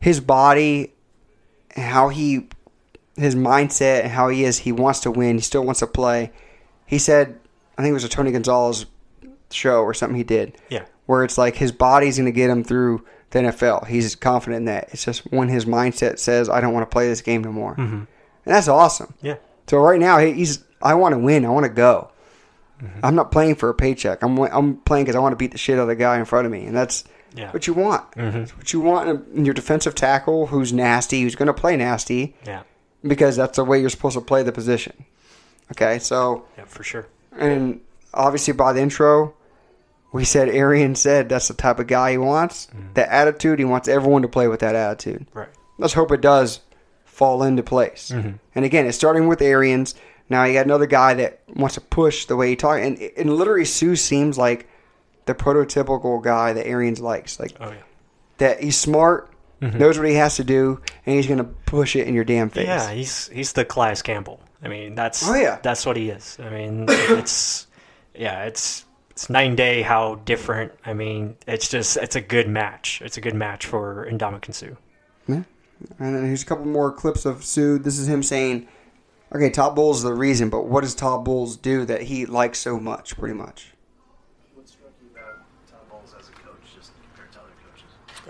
[0.01, 0.93] his body
[1.77, 2.49] and how he
[3.17, 4.59] his mindset and how he is.
[4.59, 5.37] He wants to win.
[5.37, 6.33] He still wants to play.
[6.93, 7.41] He said,
[7.79, 8.85] I think it was a Tony Gonzalez
[9.51, 10.59] show or something he did.
[10.69, 10.85] Yeah.
[11.07, 13.87] Where it's like his body's going to get him through the NFL.
[13.87, 14.91] He's confident in that.
[14.93, 17.73] It's just when his mindset says, I don't want to play this game no more.
[17.73, 17.95] Mm-hmm.
[17.95, 18.07] And
[18.45, 19.15] that's awesome.
[19.23, 19.37] Yeah.
[19.69, 21.47] So right now he's I want to win.
[21.47, 22.11] I want to go.
[22.83, 23.01] Mm-hmm.
[23.07, 24.23] I'm not playing for a paycheck.
[24.23, 26.25] I'm I'm playing because I want to beat the shit out of the guy in
[26.27, 27.51] front of me, and that's Yeah.
[27.53, 28.11] what you want.
[28.13, 28.39] Mm-hmm.
[28.39, 31.77] It's what you want in- in your defensive tackle, who's nasty, who's going to play
[31.77, 32.63] nasty, Yeah.
[33.07, 35.05] because that's the way you're supposed to play the position.
[35.73, 37.07] Okay, so Yeah, for sure.
[37.37, 37.81] and
[38.15, 39.35] obviously by the intro,
[40.13, 42.67] we said Arian said that's the type of guy he wants.
[42.67, 42.93] Mm-hmm.
[42.95, 45.27] That attitude, he wants everyone to play with that attitude.
[45.35, 45.49] Right.
[45.79, 46.61] Let's hope it does
[47.05, 48.11] fall into place.
[48.15, 48.33] Mm-hmm.
[48.55, 49.95] And again, it's starting with Arians.
[50.29, 53.35] Now you got another guy that wants to push the way he talks, and and
[53.37, 54.69] literally Suh seems like
[55.27, 57.39] the prototypical guy that Arians likes.
[57.41, 57.77] Like Oh yeah.
[58.39, 59.31] that he's smart,
[59.61, 59.79] mm-hmm.
[59.79, 62.67] knows what he has to do, and he's gonna push it in your damn face.
[62.67, 64.41] Yeah, he's he's the Calais Campbell.
[64.63, 65.59] I mean, that's Oh, yeah.
[65.63, 66.39] that's what he is.
[66.41, 67.67] I mean, it's
[68.15, 70.73] yeah, it's it's and day how different.
[70.87, 73.03] I mean, it's just it's a good match.
[73.05, 74.67] It's a good match for Ndamukong Suh.
[75.29, 75.43] Yeah.
[75.99, 77.79] And then here's a couple more clips of Suh.
[77.79, 78.69] This is him saying,
[79.35, 82.59] "Okay, Todd Bowles is the reason, but what does Todd Bowles do that he likes
[82.59, 83.17] so much?
[83.19, 83.69] Pretty much."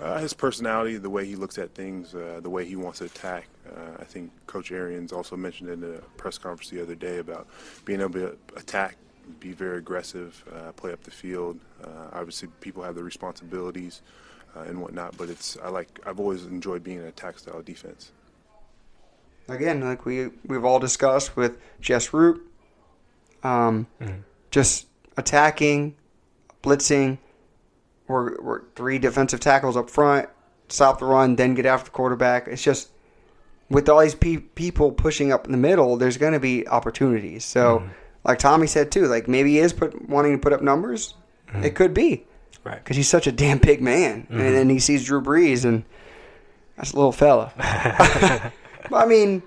[0.03, 3.05] Uh, his personality, the way he looks at things, uh, the way he wants to
[3.05, 3.47] attack.
[3.65, 7.47] Uh, I think Coach Arians also mentioned in a press conference the other day about
[7.85, 8.97] being able to attack,
[9.39, 11.57] be very aggressive, uh, play up the field.
[11.81, 14.01] Uh, obviously, people have their responsibilities
[14.57, 18.11] uh, and whatnot, but it's I like I've always enjoyed being an attack style defense.
[19.47, 22.45] Again, like we we've all discussed with Jess Root,
[23.41, 23.87] um,
[24.51, 25.95] just attacking,
[26.61, 27.19] blitzing.
[28.07, 30.29] We're, we're three defensive tackles up front,
[30.69, 32.47] stop the run, then get after the quarterback.
[32.47, 32.89] It's just
[33.69, 37.45] with all these pe- people pushing up in the middle, there's going to be opportunities.
[37.45, 37.89] So, mm-hmm.
[38.25, 41.15] like Tommy said too, like maybe he is put, wanting to put up numbers.
[41.49, 41.63] Mm-hmm.
[41.63, 42.25] It could be
[42.63, 42.81] Right.
[42.81, 44.53] because he's such a damn big man, and mm-hmm.
[44.53, 45.83] then he sees Drew Brees, and
[46.77, 47.51] that's a little fella.
[48.89, 49.43] but I mean,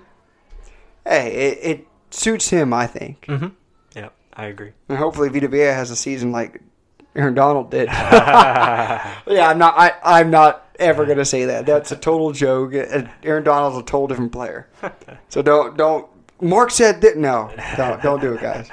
[1.03, 3.47] hey, it, it suits him, I think, Mm-hmm.
[3.95, 4.73] Yeah, I agree.
[4.87, 6.61] and hopefully Vita Vea has a season like
[7.17, 7.87] Aaron Donald did.
[7.87, 9.73] yeah, I'm not.
[9.75, 11.65] I, I'm not ever gonna say that.
[11.65, 12.73] That's a total joke.
[13.23, 14.69] Aaron Donald's a total different player.
[15.29, 16.07] So don't don't.
[16.39, 17.17] Mark said that.
[17.17, 18.69] No, don't, don't do it, guys.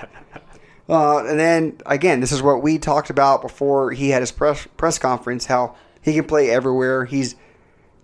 [0.87, 4.69] Uh, and then again, this is what we talked about before he had his press
[4.77, 5.47] press conference.
[5.47, 7.07] How he can play everywhere.
[7.07, 7.37] He's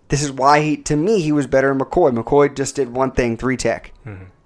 [0.09, 2.17] this is why he to me he was better than McCoy.
[2.17, 3.93] McCoy just did one thing, three tech.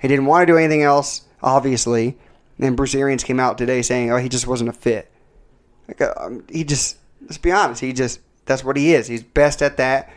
[0.00, 2.18] He didn't want to do anything else, obviously.
[2.58, 5.10] And Bruce Arians came out today saying, "Oh, he just wasn't a fit."
[5.88, 9.06] Like, uh, um, he just let's be honest, he just that's what he is.
[9.06, 10.12] He's best at that.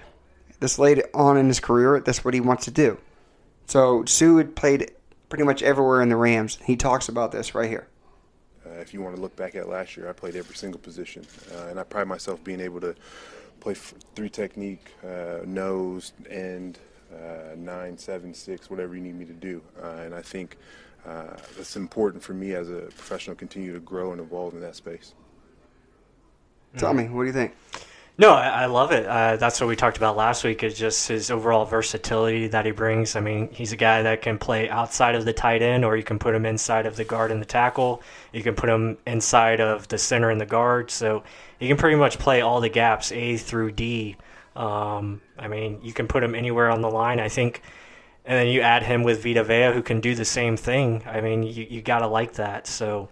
[0.59, 2.97] This late on in his career, that's what he wants to do.
[3.67, 4.91] So Suh had played
[5.29, 6.57] pretty much everywhere in the Rams.
[6.65, 7.87] He talks about this right here.
[8.65, 11.25] Uh, if you want to look back at last year, I played every single position,
[11.53, 12.95] uh, and I pride myself being able to
[13.59, 16.79] play three technique, uh, nose, end,
[17.13, 19.61] uh, nine, seven, six, whatever you need me to do.
[19.81, 20.57] Uh, and I think
[21.57, 24.75] it's important for me as a professional to continue to grow and evolve in that
[24.75, 25.13] space.
[26.77, 27.55] Tell me, what do you think?
[28.19, 29.05] No, I, I love it.
[29.05, 30.63] Uh, that's what we talked about last week.
[30.63, 33.15] Is just his overall versatility that he brings.
[33.15, 36.03] I mean, he's a guy that can play outside of the tight end, or you
[36.03, 38.01] can put him inside of the guard and the tackle.
[38.33, 40.89] You can put him inside of the center and the guard.
[40.89, 41.23] So
[41.59, 44.15] he can pretty much play all the gaps, A through D.
[44.55, 47.19] Um, I mean, you can put him anywhere on the line.
[47.19, 47.61] I think,
[48.25, 51.03] and then you add him with Vita Vea, who can do the same thing.
[51.05, 52.65] I mean, you you gotta like that.
[52.65, 53.09] So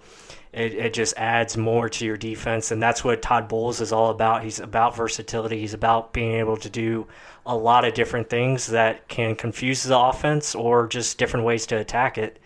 [0.55, 4.09] it, it just adds more to your defense and that's what todd bowles is all
[4.09, 7.05] about he's about versatility he's about being able to do
[7.45, 11.75] a lot of different things that can confuse the offense or just different ways to
[11.75, 12.39] attack it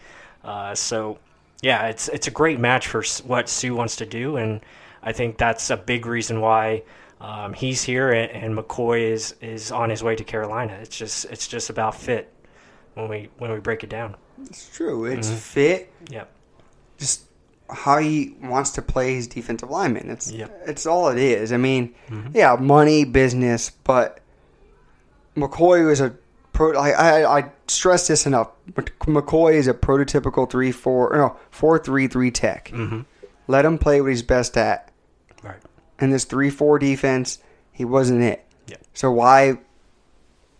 [0.43, 1.19] uh, so
[1.61, 4.61] yeah it's it's a great match for what suh wants to do and
[5.03, 6.81] i think that's a big reason why
[7.21, 11.25] um, he's here and, and mccoy is is on his way to carolina it's just
[11.25, 12.33] it's just about fit
[12.95, 15.05] when we when we break it down It's true.
[15.05, 15.91] It's fit.
[16.09, 16.31] Yep.
[16.97, 17.28] Just
[17.71, 20.09] how he wants to play his defensive lineman.
[20.09, 20.63] It's Yep.
[20.67, 21.51] it's all it is.
[21.53, 21.93] I mean,
[22.33, 24.19] yeah, money, business, but
[25.35, 26.15] McCoy was a
[26.53, 26.73] pro.
[26.77, 28.49] I, I I stress this enough.
[28.75, 32.69] Mc- McCoy is a prototypical three four no four three three tech.
[32.69, 33.01] mm-hmm.
[33.47, 34.91] Let him play what he's best at.
[35.43, 35.57] right
[35.99, 37.39] And this three four defense,
[37.71, 38.45] he wasn't it.
[38.67, 38.77] Yeah.
[38.93, 39.59] So why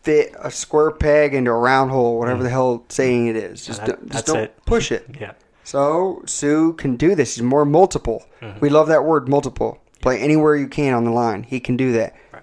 [0.04, 3.65] fit a square peg into a round hole, whatever the hell saying it is?
[3.65, 4.65] Just that- don't, just don't it.
[4.65, 5.06] push it.
[5.19, 5.34] yeah
[5.69, 7.36] So Suh can do this.
[7.36, 8.25] He's more multiple.
[8.60, 9.79] We love that word multiple.
[10.01, 11.43] Play anywhere you can on the line.
[11.43, 12.15] He can do that.
[12.34, 12.41] Right.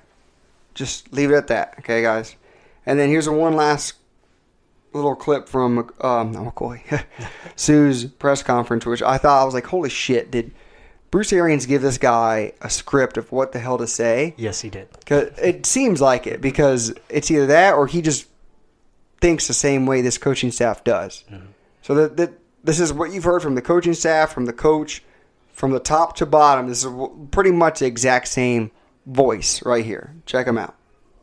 [0.74, 2.36] Just leave it at that, okay, guys.
[2.84, 3.94] And then here's a one last
[4.92, 7.04] little clip from um, McCoy,
[7.56, 10.52] Suh's press conference, which I thought I was like, holy shit, did
[11.10, 14.34] Bruce Arians give this guy a script of what the hell to say?
[14.36, 14.86] Yes, he did.
[15.04, 18.26] 'Cause it seems like it because it's either that or he just
[19.20, 21.24] thinks the same way this coaching staff does.
[21.82, 22.32] So that, that
[22.66, 25.02] this is what you've heard from the coaching staff, from the coach,
[25.52, 26.68] from the top to bottom.
[26.68, 26.92] This is
[27.30, 28.72] pretty much the exact same
[29.06, 30.14] voice right here.
[30.26, 30.74] Check them out.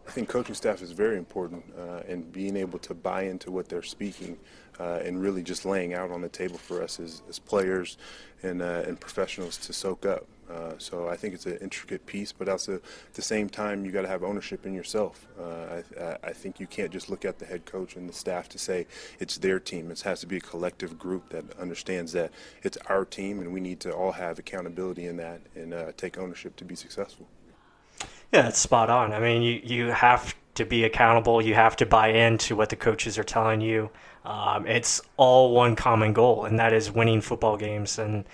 [0.07, 3.69] I think coaching staff is very important, uh, and being able to buy into what
[3.69, 4.37] they're speaking,
[4.79, 7.97] uh, and really just laying out on the table for us as, as players
[8.41, 10.25] and uh, and professionals to soak up.
[10.49, 13.91] Uh, so I think it's an intricate piece, but also at the same time you
[13.91, 15.27] got to have ownership in yourself.
[15.39, 18.49] Uh, I, I- think you can't just look at the head coach and the staff
[18.49, 18.85] to say
[19.19, 19.91] it's their team.
[19.91, 22.31] It has to be a collective group that understands that
[22.63, 26.17] it's our team, and we need to all have accountability in that and uh, take
[26.17, 27.27] ownership to be successful.
[28.33, 29.13] Yeah, it's spot on.
[29.13, 31.41] I mean, you, you have to be accountable.
[31.41, 33.89] You have to buy into what the coaches are telling you.
[34.25, 37.99] Um, it's all one common goal, and that is winning football games.
[37.99, 38.25] And,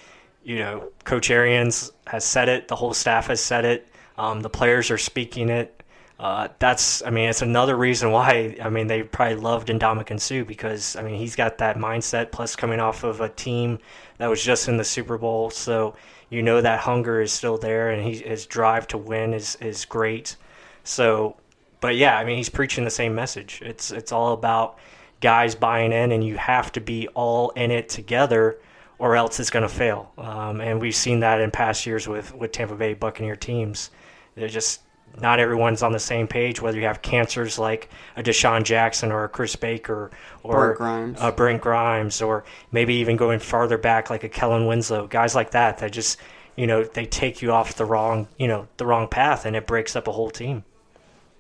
[0.49, 4.49] you know, Coach Arians has said it, the whole staff has said it, um, the
[4.49, 5.83] players are speaking it.
[6.19, 10.43] Uh, that's, I mean, it's another reason why, I mean, they probably loved Ndamukong Suh
[10.43, 13.77] because, I mean, he's got that mindset, plus coming off of a team
[14.17, 15.51] that was just in the Super Bowl.
[15.51, 15.93] So,
[16.31, 19.85] you know, that hunger is still there, and he, his drive to win is, is
[19.85, 20.35] great.
[20.83, 21.37] So,
[21.79, 23.61] but yeah, I mean, he's preaching the same message.
[23.63, 24.79] It's it's all about
[25.21, 28.57] guys buying in, and you have to be all in it together,
[28.99, 30.11] or else it's going to fail.
[30.17, 33.89] Um, and we've seen that in past years with with Tampa Bay Buccaneer teams.
[34.35, 34.81] They're just
[35.19, 36.61] not everyone's on the same page.
[36.61, 40.11] Whether you have cancers like a DeSean Jackson or a Chris Baker
[40.43, 41.17] or Brent Grimes.
[41.19, 45.51] uh, Brent Grimes, or maybe even going farther back like a Kellen Winslow, guys like
[45.51, 46.19] that that just
[46.55, 49.65] you know they take you off the wrong you know the wrong path, and it
[49.65, 50.63] breaks up a whole team.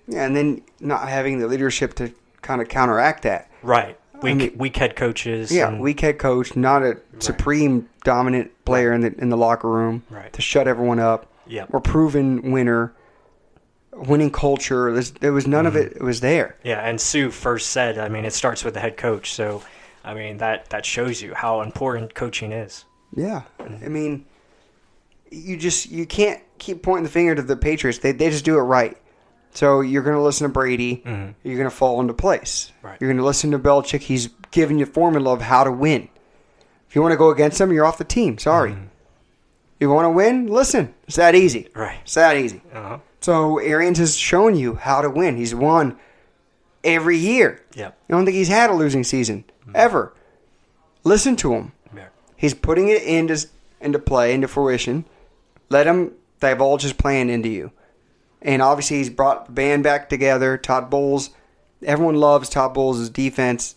[0.07, 3.49] Yeah, and then not having the leadership to kind of counteract that.
[3.61, 3.98] Right.
[4.21, 5.51] Weak, mean- weak head coaches.
[5.51, 9.69] Yeah, and- weak head coach, not a supreme dominant player in the in the locker
[9.69, 10.31] room Right.
[10.33, 11.25] to shut everyone up.
[11.47, 11.69] Yep.
[11.73, 12.93] Or proven winner,
[13.93, 14.91] winning culture.
[14.93, 15.87] There's, there was none of Mm-hmm.
[15.91, 15.97] it.
[15.97, 16.55] It was there.
[16.63, 19.33] Yeah, and Suh first said, I mean, it starts with the head coach.
[19.33, 19.63] So,
[20.03, 22.85] I mean, that that shows you how important coaching is.
[23.15, 24.25] Yeah, I mean,
[25.31, 27.99] you just you can't keep pointing the finger to the Patriots.
[27.99, 28.95] They they just do it right.
[29.51, 30.97] So you're going to listen to Brady.
[30.97, 31.31] Mm-hmm.
[31.43, 32.71] You're going to fall into place.
[32.81, 32.97] Right.
[32.99, 34.01] You're going to listen to Belichick.
[34.01, 36.09] He's giving you formula of how to win.
[36.87, 38.37] If you want to go against him, you're off the team.
[38.37, 38.71] Sorry.
[38.71, 38.85] Mm-hmm.
[39.79, 40.47] You want to win?
[40.47, 40.93] Listen.
[41.07, 41.69] It's that easy.
[41.73, 41.99] Right.
[42.03, 42.61] It's that easy.
[42.73, 42.99] Uh-huh.
[43.21, 45.37] So Arians has shown you how to win.
[45.37, 45.97] He's won
[46.83, 47.63] every year.
[47.75, 47.97] Yep.
[48.09, 49.71] I don't think he's had a losing season mm-hmm.
[49.75, 50.13] ever.
[51.03, 51.71] Listen to him.
[51.95, 52.07] Yeah.
[52.35, 53.47] He's putting it into
[53.81, 55.05] into play, into fruition.
[55.69, 57.71] Let him divulge his plan into you.
[58.41, 60.57] And obviously, he's brought the band back together.
[60.57, 61.31] Todd Bowles,
[61.83, 63.75] everyone loves Todd Bowles' defense.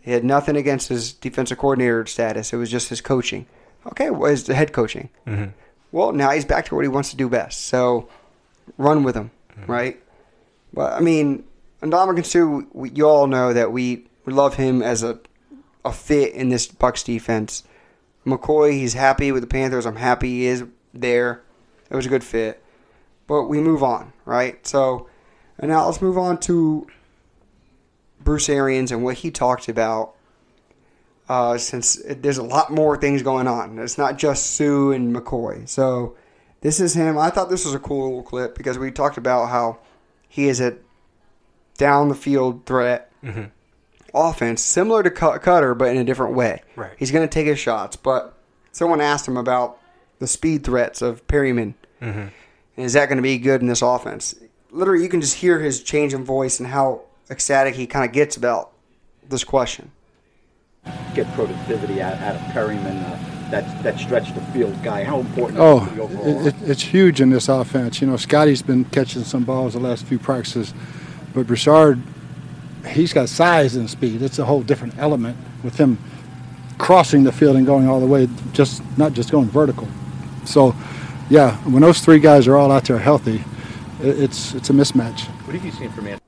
[0.00, 2.52] He had nothing against his defensive coordinator status.
[2.52, 3.46] It was just his coaching.
[3.86, 5.10] Okay, well, his the head coaching.
[5.26, 5.50] Mm-hmm.
[5.92, 7.66] Well, now he's back to what he wants to do best.
[7.66, 8.08] So
[8.78, 9.70] run with him, mm-hmm.
[9.70, 10.02] right?
[10.72, 11.44] Well, I mean,
[11.82, 15.18] Ndamukong Suh, we, you all know that we, we love him as a
[15.84, 17.64] a fit in this Bucks defense.
[18.26, 19.86] McCoy, he's happy with the Panthers.
[19.86, 21.42] I'm happy he is there.
[21.88, 22.62] It was a good fit.
[23.30, 24.66] But we move on, right?
[24.66, 25.06] So,
[25.56, 26.84] and now let's move on to
[28.24, 30.16] Bruce Arians and what he talked about.
[31.28, 35.14] Uh, since it, there's a lot more things going on, it's not just Suh and
[35.14, 35.68] McCoy.
[35.68, 36.16] So,
[36.60, 37.16] this is him.
[37.18, 39.78] I thought this was a cool little clip because we talked about how
[40.28, 40.76] he is a
[41.78, 43.12] down the field threat
[44.12, 46.62] offense, similar to Cut- Koetter, but in a different way.
[46.74, 46.94] Right.
[46.98, 48.36] He's going to take his shots, but
[48.72, 49.78] someone asked him about
[50.18, 51.74] the speed threats of Perriman.
[52.00, 52.32] And
[52.80, 54.34] is that going to be good in this offense?
[54.70, 58.12] Literally, you can just hear his change in voice and how ecstatic he kind of
[58.12, 58.72] gets about
[59.28, 59.90] this question.
[61.14, 65.02] get productivity out, out of Perriman, uh, that that stretch the field guy.
[65.04, 66.46] How important Oh, is he overall?
[66.46, 68.00] it, it, it's huge in this offense.
[68.00, 70.72] You know, Scotty's been catching some balls the last few practices,
[71.34, 72.00] but Breshad,
[72.88, 74.22] he's got size and speed.
[74.22, 75.98] It's a whole different element with him
[76.78, 79.86] crossing the field and going all the way, just not just going vertical.
[80.46, 80.74] So,
[81.30, 83.42] yeah, when those three guys are all out there healthy,
[84.00, 85.20] it's it's a mismatch.
[85.46, 86.26] what have you seen from Anthony?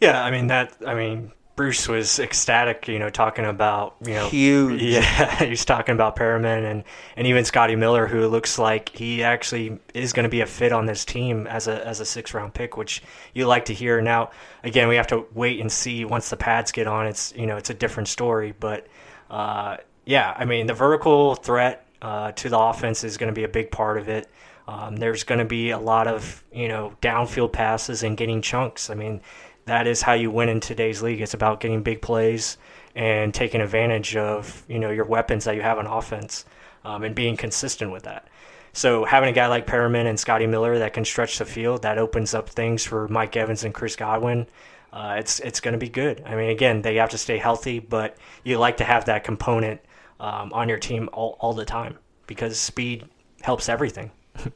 [0.00, 0.76] Yeah, I mean that.
[0.86, 4.82] I mean Bruce was ecstatic, you know, talking about you know Huge.
[4.82, 6.84] Yeah, he was talking about Perriman and
[7.16, 10.72] and even Scotty Miller, who looks like he actually is going to be a fit
[10.72, 13.02] on this team as a as a six round pick, which
[13.34, 14.00] you like to hear.
[14.00, 14.30] Now,
[14.64, 17.06] again, we have to wait and see once the pads get on.
[17.06, 18.86] It's you know it's a different story, but
[19.30, 23.44] uh, yeah, I mean the vertical threat uh, to the offense is going to be
[23.44, 24.30] a big part of it.
[24.68, 28.90] Um, there's going to be a lot of you know downfield passes and getting chunks.
[28.90, 29.22] I mean,
[29.64, 31.22] that is how you win in today's league.
[31.22, 32.58] It's about getting big plays
[32.94, 36.44] and taking advantage of you know your weapons that you have on offense
[36.84, 38.28] um, and being consistent with that.
[38.74, 41.96] So having a guy like Perriman and Scotty Miller that can stretch the field that
[41.96, 44.46] opens up things for Mike Evans and Chris Godwin.
[44.92, 46.22] Uh, it's it's going to be good.
[46.26, 49.80] I mean, again, they have to stay healthy, but you like to have that component
[50.20, 53.04] um, on your team all, all the time because speed
[53.42, 54.10] helps everything.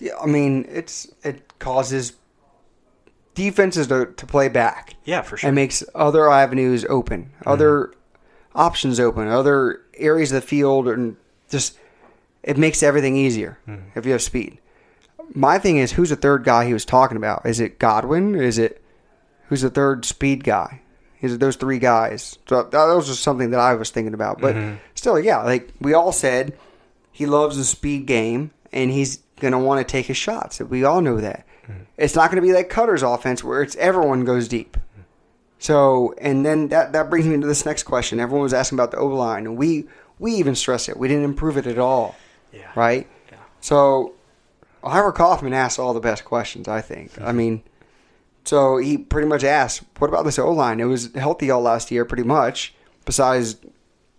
[0.00, 2.14] Yeah, I mean, it's it causes
[3.34, 4.94] defenses to, to play back.
[5.04, 5.50] Yeah, for sure.
[5.50, 7.92] It makes other avenues open, other
[8.54, 11.16] options open, other areas of the field, and
[11.50, 11.78] just
[12.42, 13.58] it makes everything easier
[13.94, 14.58] if you have speed.
[15.34, 17.44] My thing is, who's the third guy he was talking about?
[17.44, 18.34] Is it Godwin?
[18.34, 18.82] Is it
[19.48, 20.80] who's the third speed guy?
[21.20, 22.38] Is those three guys?
[22.48, 24.40] So uh, that was just something that I was thinking about.
[24.40, 24.76] But mm-hmm.
[24.94, 26.56] still, yeah, like we all said,
[27.12, 30.60] he loves the speed game and he's going to want to take his shots.
[30.60, 31.46] We all know that.
[31.64, 31.82] Mm-hmm.
[31.98, 34.76] It's not going to be like Koetter's offense where it's everyone goes deep.
[35.58, 38.18] So, and then that, that brings me to this next question.
[38.18, 39.86] Everyone was asking about the O line, and we
[40.18, 40.96] we even stress it.
[40.96, 42.16] We didn't improve it at all,
[42.50, 42.70] Yeah.
[42.74, 43.06] right?
[43.30, 43.38] Yeah.
[43.60, 44.14] So,
[44.82, 46.66] Ira Kaufman asked all the best questions.
[46.66, 47.12] I think.
[47.18, 47.36] I mm-hmm.
[47.36, 47.62] mean,
[48.44, 50.80] so he pretty much asked, "What about this O line?
[50.80, 52.74] It was healthy all last year, pretty much.
[53.04, 53.56] Besides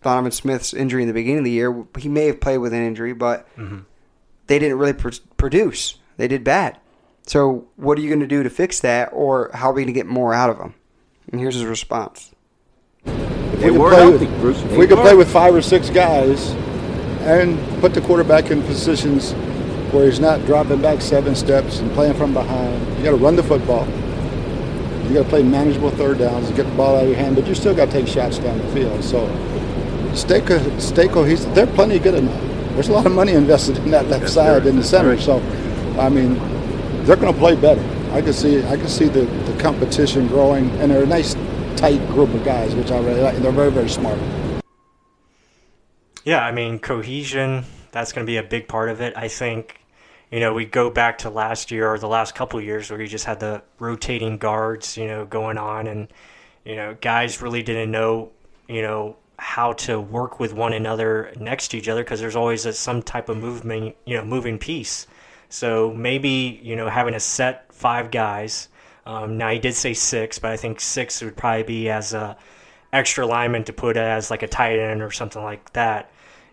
[0.04, 2.84] Donovan Smith's injury in the beginning of the year, he may have played with an
[2.84, 3.80] injury, but mm-hmm.
[4.48, 5.96] they didn't really pr- produce.
[6.18, 6.78] They did bad.
[7.26, 9.94] So, what are you going to do to fix that, or how are we going
[9.94, 10.74] to get more out of them?"
[11.32, 12.32] And here's his response.
[13.06, 14.62] If They we could were play healthy, with, Bruce.
[14.64, 16.52] If we could play with five or six guys
[17.22, 19.34] and put the quarterback in positions
[19.94, 23.36] where he's not dropping back seven steps and playing from behind, you got to run
[23.36, 23.86] the football.
[25.12, 27.36] You got to play manageable third downs and get the ball out of your hand,
[27.36, 29.04] but you still got to take shots down the field.
[29.04, 29.28] So
[30.16, 31.54] stay, co- stay cohesive.
[31.54, 32.42] They're plenty good enough.
[32.76, 35.10] There's a lot of money invested in that left Yes, side in the center.
[35.10, 35.20] Right.
[35.20, 35.40] So,
[36.00, 36.36] I mean,
[37.04, 37.84] they're going to play better.
[38.14, 41.34] I can see I can see the, the competition growing, and they're a nice,
[41.76, 43.36] tight group of guys, which I really like.
[43.40, 44.18] They're very, very smart.
[46.24, 47.66] Yeah, I mean cohesion.
[47.92, 49.12] That's going to be a big part of it.
[49.18, 49.81] I think.
[50.32, 53.08] You know, we go back to last year or the last couple years where you
[53.08, 56.08] just had the rotating guards, you know, going on, and
[56.66, 58.32] you know, guys really didn't know,
[58.68, 62.66] you know, how to work with one another next to each other because there's always
[62.66, 65.08] a, some type of movement, you know, moving piece.
[65.50, 68.70] So maybe you know having a set five guys.
[69.06, 72.38] Um, now he did say six, but I think six would probably be as a
[72.94, 76.12] extra lineman to put as like a tight end or something like that.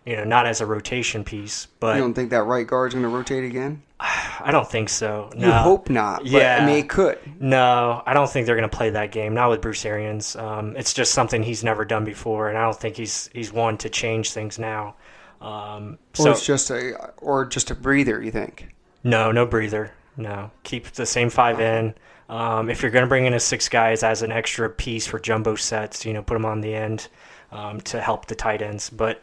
[0.09, 1.67] You know, not as a rotation piece.
[1.79, 3.83] But You don't think that right guard's going to rotate again?
[3.99, 5.29] I don't think so.
[5.37, 6.23] You hope not.
[6.23, 6.59] But, Yeah.
[6.59, 7.19] I mean, it could.
[7.39, 9.35] No, I don't think they're going to play that game.
[9.35, 10.35] Not with Bruce Arians.
[10.35, 13.77] Um, it's just something he's never done before, and I don't think he's he's one
[13.77, 14.95] to change things now.
[15.41, 18.19] Um, Or so it's just a, or just a breather.
[18.19, 18.73] You think?
[19.03, 19.93] no, no breather.
[20.17, 21.93] No, keep the same five in.
[22.29, 25.19] Um, if you're going to bring in a six guys as an extra piece for
[25.19, 27.07] jumbo sets, you know, put them on the end
[27.51, 28.89] um, to help the tight ends.
[28.89, 29.21] But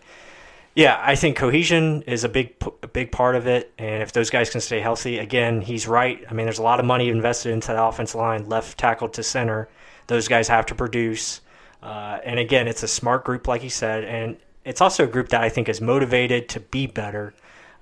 [0.77, 4.29] yeah, I think cohesion is a big a big part of it, and if those
[4.29, 6.23] guys can stay healthy, again, he's right.
[6.29, 9.23] I mean, there's a lot of money invested into the offensive line, left tackle to
[9.23, 9.71] center.
[10.07, 11.41] Those guys have to produce,
[11.83, 14.37] uh, and again, it's a smart group, like he said, and
[14.67, 17.33] it's also a group that I think is motivated to be better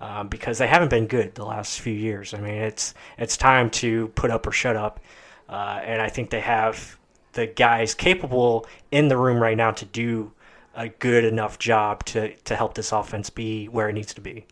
[0.01, 2.33] um, because they haven't been good the last few years.
[2.33, 5.01] I mean, it's it's time to put up or shut up,
[5.49, 6.97] uh, and I think they have
[7.33, 10.31] the guys capable in the room right now to do
[10.77, 14.47] a good enough job to to help this offense be where it needs to be.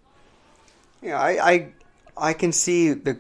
[1.02, 1.72] Yeah, I, I,
[2.16, 3.18] I can see the,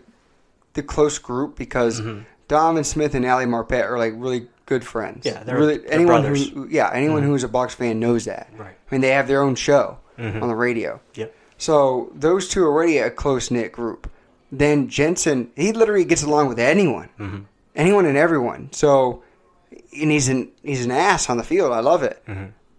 [0.74, 2.20] the close group because mm-hmm.
[2.48, 5.26] Donovan Smith and Ali Marpet are like really good friends.
[5.26, 6.48] Yeah, they're- really they're anyone brothers.
[6.50, 7.30] who, yeah, anyone mm-hmm.
[7.30, 8.48] who's a Bucs fan knows that.
[8.56, 8.76] Right.
[8.90, 10.42] I mean, they have their own show mm-hmm.
[10.42, 11.00] on the radio.
[11.14, 11.34] Yep.
[11.58, 14.10] So those two are already a close knit group.
[14.50, 18.68] Then Jensen, he literally gets along with anyone, anyone and everyone.
[18.72, 19.22] So,
[19.70, 21.72] and he's an he's an ass on the field.
[21.72, 22.22] I love it.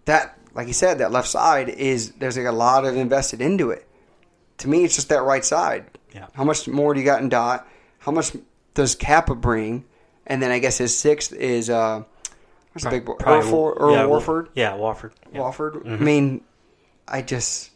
[0.06, 3.70] That, like you said, that left side is there's like a lot of invested into
[3.70, 3.88] it.
[4.58, 5.86] To me, it's just that right side.
[6.14, 6.26] Yeah.
[6.34, 7.66] How much more do you got in Dot?
[7.98, 8.32] How much
[8.74, 9.84] does Cappa bring?
[10.26, 12.02] And then I guess his sixth is uh,
[12.72, 13.14] what's the big boy?
[13.14, 14.48] Probably- Earl, Earl yeah, Watford.
[14.54, 15.12] Yeah, Watford.
[15.32, 15.40] Yeah.
[15.40, 15.82] Watford.
[15.86, 16.42] I mean,
[17.08, 17.70] I just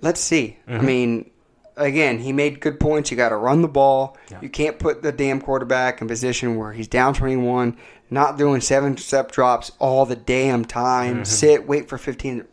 [0.00, 0.56] let's see.
[0.66, 1.30] I mean,
[1.78, 3.10] again, he made good points.
[3.10, 4.16] You got to run the ball.
[4.42, 7.76] You can't put the damn quarterback in position where he's down twenty-one,
[8.10, 11.16] not doing seven-step drops all the damn time.
[11.16, 11.24] Mm-hmm.
[11.24, 12.44] Sit, wait for fifteen.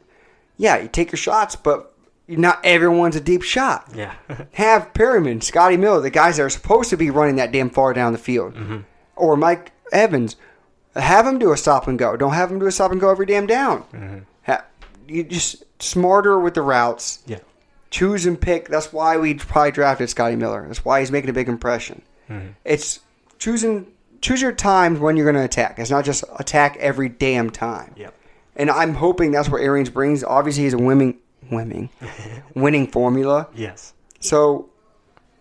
[0.57, 1.93] Yeah, you take your shots, but
[2.27, 3.91] not everyone's a deep shot.
[3.93, 4.15] Yeah.
[4.53, 7.93] Have Perriman, Scotty Miller, the guys that are supposed to be running that damn far
[7.93, 8.77] down the field, mm-hmm.
[9.15, 10.35] or Mike Evans,
[10.95, 12.15] have them do a stop and go.
[12.15, 13.83] Don't have them do a stop and go every damn down.
[13.93, 14.19] Mm-hmm.
[14.43, 14.65] Ha-
[15.07, 17.19] you just smarter with the routes.
[17.27, 17.39] yeah.
[17.95, 18.67] Choose and pick.
[18.67, 20.65] That's why we probably drafted Scotty Miller.
[20.67, 22.01] That's why he's making a big impression.
[22.29, 22.49] Mm-hmm.
[22.65, 22.99] It's
[23.39, 23.87] choosing
[24.19, 25.79] choose your times when you're going to attack.
[25.79, 27.93] It's not just attack every damn time.
[27.95, 28.13] Yep.
[28.57, 30.23] And I'm hoping that's what Arians brings.
[30.23, 31.19] Obviously, he's a winning,
[31.49, 31.89] winning,
[32.55, 33.47] winning formula.
[33.55, 33.93] Yes.
[34.19, 34.69] So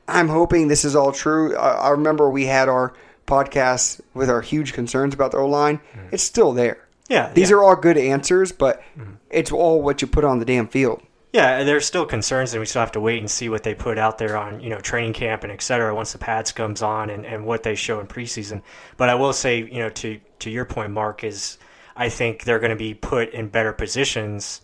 [0.07, 1.57] I'm hoping this is all true.
[1.57, 2.95] I, I remember we had our
[3.27, 5.79] podcast with our huge concerns about the O line.
[5.79, 6.09] Mm-hmm.
[6.13, 6.87] It's still there.
[7.09, 7.57] Yeah, These yeah.
[7.57, 9.15] are all good answers, but mm-hmm.
[9.29, 11.03] it's all what you put on the damn field.
[11.35, 13.75] Yeah, and there's still concerns, and we still have to wait and see what they
[13.75, 16.81] put out there on you know training camp and et cetera once the pads comes
[16.81, 18.63] on and, and what they show in preseason.
[18.97, 21.59] But I will say, you know, to to your point, Mark, is
[21.97, 24.61] I think they're going to be put in better positions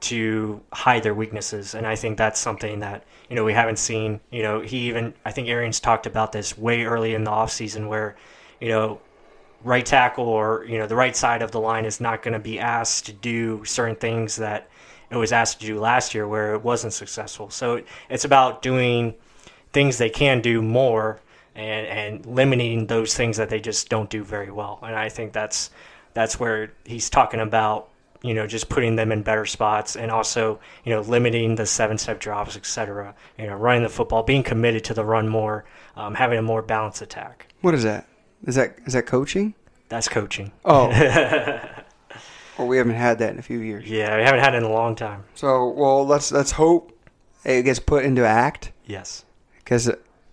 [0.00, 4.18] to hide their weaknesses, and I think that's something that you know we haven't seen.
[4.30, 7.86] You know, he even I think Arians talked about this way early in the offseason
[7.86, 8.16] where
[8.62, 8.98] you know
[9.62, 12.38] right tackle or you know the right side of the line is not going to
[12.38, 14.70] be asked to do certain things that
[15.16, 17.50] it was asked to do last year where it wasn't successful.
[17.50, 19.14] So it's about doing
[19.72, 21.20] things they can do more
[21.54, 24.78] and and limiting those things that they just don't do very well.
[24.82, 25.70] And I think that's
[26.12, 27.88] that's where he's talking about
[28.22, 31.98] you know just putting them in better spots and also you know limiting the seven
[31.98, 35.64] step drops etc you know running the football being committed to the run more
[35.96, 38.06] um, having a more balanced attack What is that?
[38.46, 39.54] Is that is that coaching?
[39.90, 40.88] that's coaching Oh,
[42.58, 43.84] well, we haven't had that in a few years.
[43.88, 46.96] yeah we haven't had it in a long time So, well, let's let's hope
[47.44, 49.24] it gets put into act yes
[49.58, 49.90] because,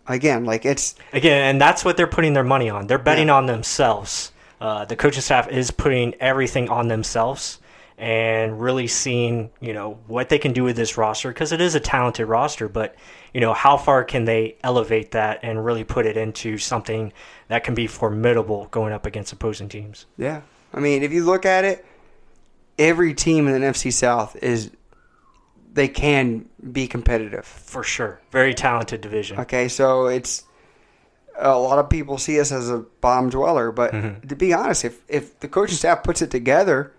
[0.08, 2.88] again, like it's Again, and that's what they're putting their money on.
[2.88, 3.36] They're betting Yeah.
[3.36, 4.32] on themselves.
[4.60, 7.60] Uh, the coaching staff is putting everything on themselves
[7.98, 11.76] and really seeing, you know, what they can do with this roster because it is
[11.76, 12.68] a talented roster.
[12.68, 12.96] But
[13.34, 17.14] you know, how far can they elevate that and really put it into something
[17.48, 20.06] that can be formidable going up against opposing teams?
[20.18, 20.42] yeah.
[20.74, 21.86] I mean, if you look at it,
[22.82, 24.72] every team in the NFC South is
[25.74, 27.46] they can be competitive.
[27.46, 29.40] For sure, very talented division.
[29.42, 30.44] Okay, so it's
[31.40, 34.28] a lot of people see us as a bottom dweller, but Mm-hmm.
[34.28, 36.92] to be honest, if if the coaching staff puts it together,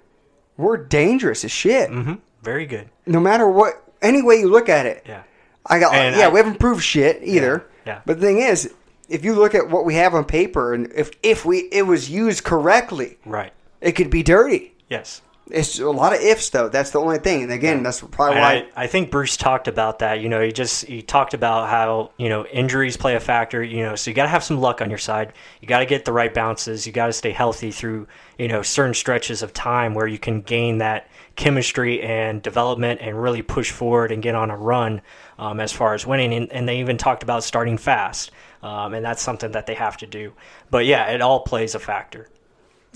[0.56, 1.90] we're dangerous as shit.
[1.90, 2.88] hmm Very good.
[3.06, 5.04] No matter what, any way you look at it.
[5.06, 5.22] Yeah.
[5.66, 7.66] I got yeah, I- we haven't proved shit either.
[7.86, 8.00] Yeah, yeah.
[8.06, 8.72] But the thing is,
[9.08, 12.08] if you look at what we have on paper, and if if we it was
[12.10, 13.52] used correctly, Right.
[13.80, 14.74] it could be dirty.
[14.88, 15.20] Yes.
[15.50, 16.68] It's a lot of ifs though.
[16.68, 17.42] That's the only thing.
[17.42, 18.70] And again, that's probably And why.
[18.80, 20.20] I, I think Bruce talked about that.
[20.20, 23.62] You know, he just he talked about how you know injuries play a factor.
[23.62, 25.32] You know, so you got to have some luck on your side.
[25.60, 26.86] You got to get the right bounces.
[26.86, 28.06] You got to stay healthy through
[28.38, 33.20] you know certain stretches of time where you can gain that chemistry and development and
[33.20, 35.00] really push forward and get on a run
[35.38, 36.32] um, as far as winning.
[36.32, 38.30] And, and they even talked about starting fast,
[38.62, 40.34] um, and that's something that they have to do.
[40.70, 42.28] But yeah, it all plays a factor.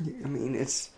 [0.01, 0.91] I mean, it's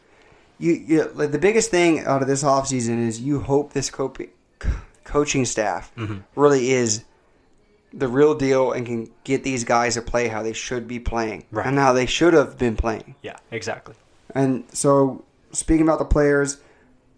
[0.58, 0.72] you.
[0.72, 4.12] you like the biggest thing out of this offseason is you hope this co-
[5.04, 6.18] coaching staff Mm-hmm.
[6.40, 7.04] really is
[7.92, 11.44] the real deal and can get these guys to play how they should be playing
[11.50, 11.66] Right.
[11.66, 13.14] and how they should have been playing.
[13.22, 13.94] Yeah, exactly.
[14.34, 16.58] And so, speaking about the players,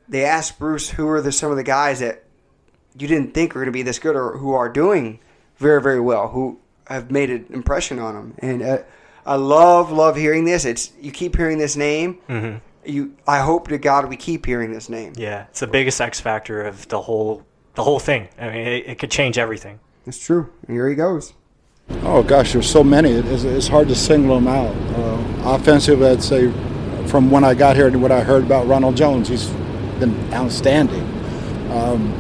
[0.09, 2.23] they asked Bruce who are the, some of the guys that
[2.97, 5.19] you didn't think were going to be this good or who are doing
[5.57, 8.35] very, very well, who have made an impression on them.
[8.39, 8.79] And uh,
[9.27, 10.65] I love, love hearing this.
[10.65, 12.19] It's you keep hearing this name.
[12.29, 12.59] Mm-hmm.
[12.85, 15.13] You, I hope to God we keep hearing this name.
[15.17, 18.29] Yeah, it's the biggest X factor of the whole the whole thing.
[18.39, 19.81] I mean, it, it could change everything.
[20.07, 20.51] It's true.
[20.67, 21.35] And here he goes.
[22.05, 23.11] Oh gosh, there's so many.
[23.11, 24.75] It- It's, it's hard to single them out.
[24.97, 26.51] Uh, offensive, I'd say,
[27.07, 29.49] from when I got here to what I heard about Ronald Jones, he's
[29.99, 31.03] been outstanding.
[31.73, 32.15] Um,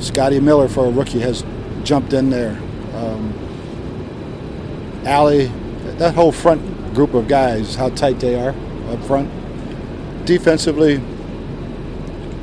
[0.00, 1.44] Scotty Miller, for a rookie, has
[1.84, 2.58] jumped in there.
[2.94, 3.32] Um,
[5.06, 5.46] Ali,
[5.98, 8.54] that whole front group of guys, how tight they are
[8.88, 9.28] up front.
[10.26, 11.00] Defensively,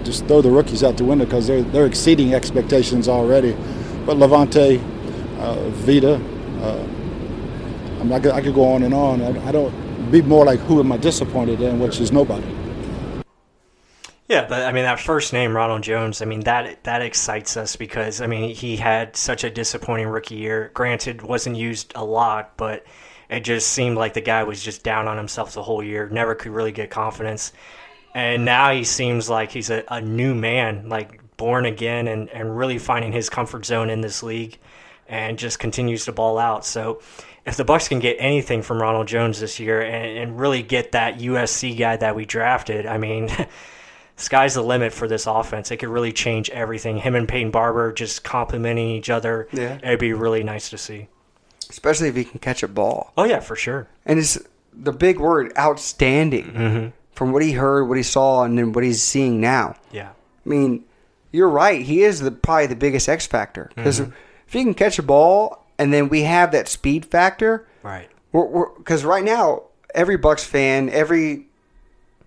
[0.04, 3.56] just throw the rookies out the window because they're they're exceeding expectations already.
[4.06, 4.80] But Lavonte,
[5.40, 6.88] uh, Vita, uh,
[8.00, 9.22] I, mean, I, could, I could go on and on.
[9.22, 12.48] I, I don't be more like who am I disappointed in, which is nobody.
[14.28, 16.22] Yeah, but I mean that first name, Ronald Jones.
[16.22, 20.36] I mean that that excites us because I mean he had such a disappointing rookie
[20.36, 20.72] year.
[20.74, 22.84] Granted, wasn't used a lot, but
[23.30, 26.10] it just seemed like the guy was just down on himself the whole year.
[26.10, 27.54] Never could really get confidence,
[28.14, 32.58] and now he seems like he's a, a new man, like born again, and and
[32.58, 34.58] really finding his comfort zone in this league,
[35.08, 36.66] and just continues to ball out.
[36.66, 37.02] So.
[37.48, 40.94] If the Bucs can get anything from Ronald Jones this year and, and really get
[40.94, 43.30] that USC guy that we drafted, I mean,
[44.16, 45.72] sky's the limit for this offense.
[45.72, 46.98] It could really change everything.
[46.98, 49.48] Him and Peyton Barber just complementing each other.
[49.52, 49.78] Yeah.
[49.78, 51.08] It'd be really nice to see.
[51.70, 53.12] Especially if he can catch a ball.
[53.18, 53.88] Oh, yeah, for sure.
[54.06, 54.38] And it's
[54.74, 56.46] the big word, outstanding.
[56.52, 56.88] Mm-hmm.
[57.14, 59.76] From what he heard, what he saw, and then what he's seeing now.
[59.92, 60.10] Yeah.
[60.46, 60.84] I mean,
[61.32, 61.82] you're right.
[61.82, 64.12] He is the probably the biggest X factor because if
[64.48, 68.10] he can catch a ball and then we have that speed factor, Right.
[68.34, 69.64] because right now
[69.94, 71.48] every Bucs fan, every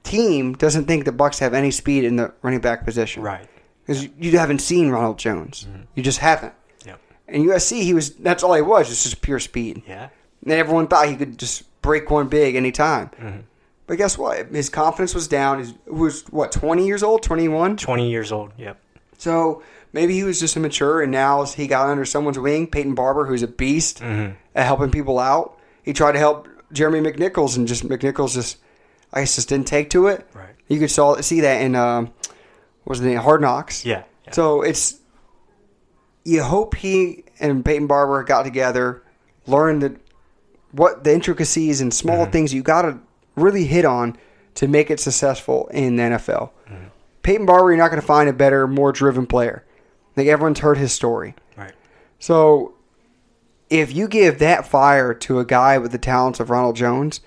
[0.04, 3.22] team doesn't think the Bucs have any speed in the running back position.
[3.22, 3.46] Right.
[3.86, 6.54] Because you haven't seen Ronald Jones, you just haven't.
[7.28, 9.82] And USC, he was that's all he was, just just pure speed.
[9.86, 10.08] Yeah.
[10.42, 13.08] And everyone thought he could just break one big anytime.
[13.10, 13.40] Mm-hmm.
[13.86, 14.48] But guess what?
[14.48, 15.62] His confidence was down.
[15.64, 17.76] He was what twenty years old, twenty one.
[17.76, 18.52] 20 years old.
[18.58, 18.78] Yep.
[19.18, 19.62] So
[19.92, 22.66] maybe he was just immature, and now he got under someone's wing.
[22.66, 24.34] Peyton Barber, who's a beast Mm-hmm.
[24.54, 25.58] at helping people out.
[25.82, 28.58] He tried to help Jeremy McNichols, and just McNichols just,
[29.12, 30.26] I guess, just didn't take to it.
[30.34, 30.50] Right.
[30.68, 32.12] You could saw, see that in um,
[32.84, 33.84] was the name Hard Knocks.
[33.86, 34.04] Yeah.
[34.26, 34.32] yeah.
[34.32, 34.97] So it's
[36.28, 39.02] you hope he and Peyton Barber got together,
[39.46, 39.96] learned the
[40.72, 42.32] what the intricacies and small Mm-hmm.
[42.32, 42.98] things you got to
[43.36, 44.16] really hit on
[44.54, 46.50] to make it successful in the NFL.
[46.68, 46.84] Mm-hmm.
[47.22, 49.64] Peyton Barber, you're not going to find a better, more driven player.
[50.12, 51.34] I think everyone's heard his story.
[51.56, 51.72] right.
[52.18, 52.74] So
[53.70, 57.20] if you give that fire to a guy with the talents of Ronald Jones,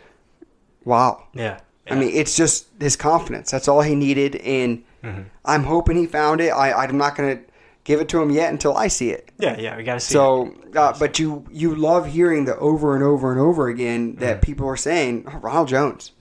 [0.86, 1.28] wow.
[1.34, 1.60] Yeah.
[1.90, 3.52] I mean, it's just his confidence.
[3.52, 5.22] That's all he needed, and Mm-hmm.
[5.44, 6.50] I'm hoping he found it.
[6.50, 7.44] I, I'm not going to
[7.84, 9.32] give it to him yet until I see it.
[9.40, 9.58] yeah.
[9.60, 9.78] Yeah.
[9.78, 10.12] We got to see.
[10.12, 10.14] it.
[10.14, 14.36] So, uh, but you you love hearing the over and over and over again that
[14.38, 14.42] Mm-hmm.
[14.46, 16.12] people are saying oh, Ronald Jones.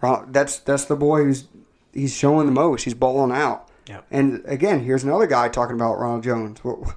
[0.00, 1.46] Ronald, that's that's the boy who's
[1.92, 2.84] he's showing the most.
[2.84, 3.68] He's balling out.
[3.88, 4.06] Yep.
[4.10, 6.58] And again, here's another guy talking about Ronald Jones.
[6.60, 6.88] Wh-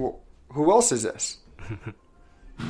[0.00, 0.14] wh-
[0.54, 1.38] Who else is this?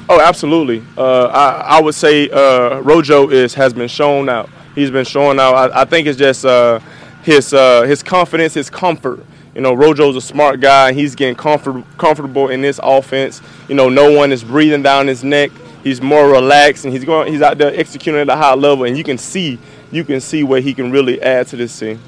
[0.08, 0.82] Oh, absolutely.
[0.96, 4.48] Uh, I, I would say uh, Rojo is has been shown out.
[4.74, 5.54] He's been showing out.
[5.54, 6.80] I, I think it's just uh,
[7.22, 9.26] his uh, his confidence, his comfort.
[9.54, 10.92] You know, Rojo's a smart guy.
[10.92, 13.40] He's getting comfort, comfortable in this offense.
[13.68, 15.50] You know, no one is breathing down his neck.
[15.84, 17.32] He's more relaxed, and he's going.
[17.32, 19.58] He's out there executing at a high level, and you can see
[19.92, 22.00] you can see where he can really add to this team.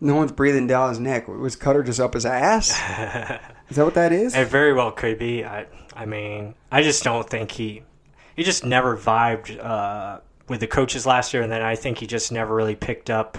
[0.00, 1.28] No one's breathing down his neck.
[1.28, 2.70] Was Koetter just up his ass?
[3.68, 4.34] is that what that is?
[4.34, 5.44] It very well could be.
[5.44, 7.82] I, I mean, I just don't think he,
[8.34, 12.06] he just never vibed uh, with the coaches last year, and then I think he
[12.06, 13.38] just never really picked up,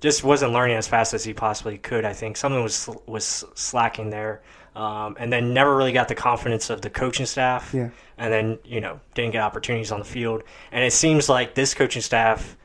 [0.00, 2.04] just wasn't learning as fast as he possibly could.
[2.04, 4.42] I think something was was slacking there,
[4.76, 7.72] um, and then never really got the confidence of the coaching staff.
[7.74, 7.90] Yeah.
[8.16, 10.42] and then you know didn't get opportunities on the field,
[10.72, 12.56] and it seems like this coaching staff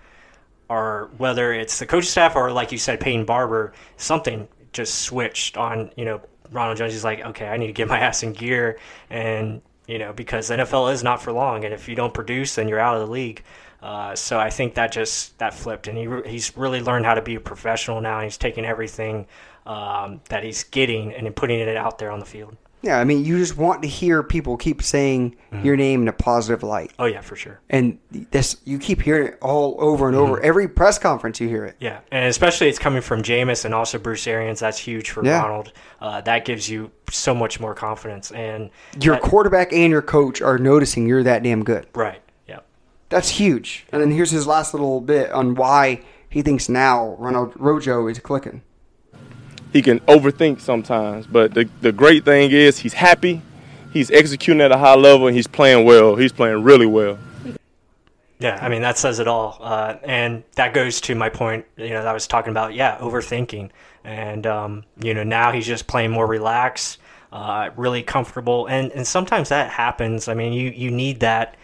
[0.70, 5.58] or whether it's the coaching staff or like you said, Peyton Barber, something just switched
[5.58, 6.22] on, you know,
[6.52, 6.96] Ronald Jones.
[6.96, 8.80] is like, okay, I need to get my ass in gear.
[9.10, 11.66] And, you know, because the NFL is not for long.
[11.66, 13.44] And if you don't produce, then you're out of the league.
[13.84, 15.88] Uh, so I think that just, that flipped.
[15.90, 18.22] And he, re- he's really learned how to be a professional now.
[18.22, 19.28] He's taking everything
[19.66, 22.56] um, that he's getting and putting it out there on the field.
[22.82, 25.66] yeah, I mean, you just want to hear people keep saying Mm-hmm.
[25.68, 26.92] your name in a positive light.
[26.98, 27.60] Oh, yeah, for sure.
[27.70, 30.42] And this, you keep hearing it all over and over.
[30.42, 31.76] Every press conference, you hear it.
[31.80, 34.60] Yeah, and especially it's coming from Jameis and also Bruce Arians.
[34.60, 35.42] That's huge for Yeah.
[35.44, 35.72] Ronald.
[36.02, 38.32] Uh, that gives you so much more confidence.
[38.32, 41.86] And Your that- quarterback and your coach are noticing you're that damn good.
[41.94, 42.23] right,
[43.14, 43.86] That's huge.
[43.92, 48.18] And then here's his last little bit on why he thinks now Ronald Rojo is
[48.20, 48.64] clicking.
[49.72, 51.28] he can overthink sometimes.
[51.28, 53.42] But the, the great thing is he's happy,
[53.92, 56.16] he's executing at a high level, and he's playing well.
[56.16, 57.20] He's playing really well.
[58.40, 58.58] yeah.
[58.62, 59.60] I mean that says it all.
[59.62, 61.66] Uh, and that goes to my point.
[61.78, 62.74] You know, that I was talking about.
[62.74, 63.70] Yeah, overthinking.
[64.04, 66.98] And um, you know, now he's just playing more relaxed,
[67.32, 68.66] uh, really comfortable.
[68.66, 70.28] And and sometimes that happens.
[70.28, 71.56] I mean, you you need that.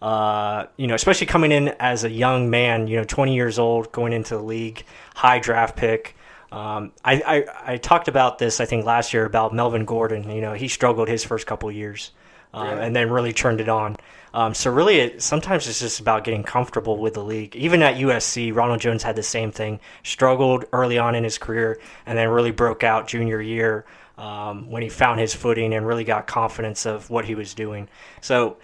[0.00, 3.90] Uh, you know, especially coming in as a young man, you know, 20 years old,
[3.90, 4.84] going into the league,
[5.14, 6.16] high draft pick.
[6.52, 10.30] Um, I, I, I talked about this, I think, last year about Melvin Gordon.
[10.30, 12.12] You know, he struggled his first couple years
[12.54, 13.96] um, and then really turned it on.
[14.34, 17.56] Um, so, really, it, sometimes it's just about getting comfortable with the league.
[17.56, 19.80] Even at USC, Ronald Jones had the same thing.
[20.02, 23.84] Struggled early on in his career and then really broke out junior year
[24.18, 27.88] um, when he found his footing and really got confidence of what he was doing.
[28.20, 28.58] So,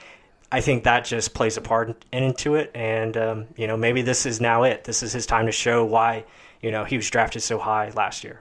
[0.55, 4.25] I think that just plays a part into it, and um, you know maybe this
[4.25, 4.85] is now it.
[4.85, 6.27] This is his time to show why
[6.63, 8.41] you know he was drafted so high last year.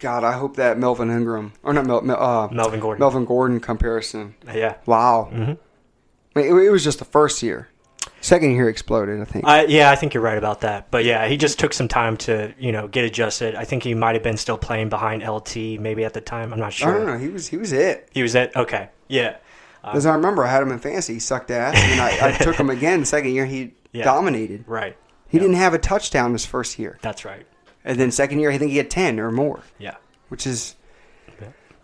[0.00, 2.98] God, I hope that Melvin Ingram or not Mel, uh, Melvin Gordon.
[2.98, 4.34] Melvin Gordon comparison.
[4.52, 5.28] Yeah, Wow.
[5.32, 5.52] Mm-hmm.
[6.34, 7.68] I mean, it, it was just the first year.
[8.20, 9.20] Second year exploded.
[9.20, 9.46] I think.
[9.46, 10.90] I, yeah, I think you're right about that.
[10.90, 13.54] But yeah, he just took some time to you know get adjusted.
[13.54, 16.52] I think he might have been still playing behind LT maybe at the time.
[16.52, 16.94] I'm not I sure.
[16.94, 17.18] don't know.
[17.18, 18.08] He was he was it.
[18.10, 18.88] He was at okay.
[19.06, 19.36] Yeah,
[19.84, 21.14] As I remember, I had him in fantasy.
[21.14, 23.04] He sucked ass, and I, I took him again.
[23.04, 24.04] Second year, he Yeah.
[24.04, 24.64] dominated.
[24.68, 24.96] right.
[25.28, 27.46] He didn't have a touchdown his first year, That's right.
[27.84, 29.94] and then second year, I think he had ten or more, Yeah.
[30.28, 30.74] which is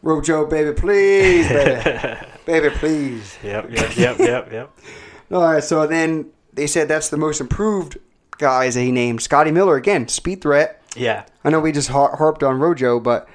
[0.03, 2.17] Rojo, baby, please, baby,
[2.47, 3.37] baby, please.
[3.43, 3.71] Yep.
[3.71, 3.97] Yep.
[3.97, 4.19] Yep.
[4.19, 4.53] yep.
[4.53, 4.79] Yep.
[5.33, 7.99] All right, so then they said that's the most improved
[8.39, 9.23] guys that he named.
[9.23, 10.83] Scotty Miller again, speed threat.
[10.95, 11.25] Yeah.
[11.45, 13.29] I know we just har- harped on Rojo, but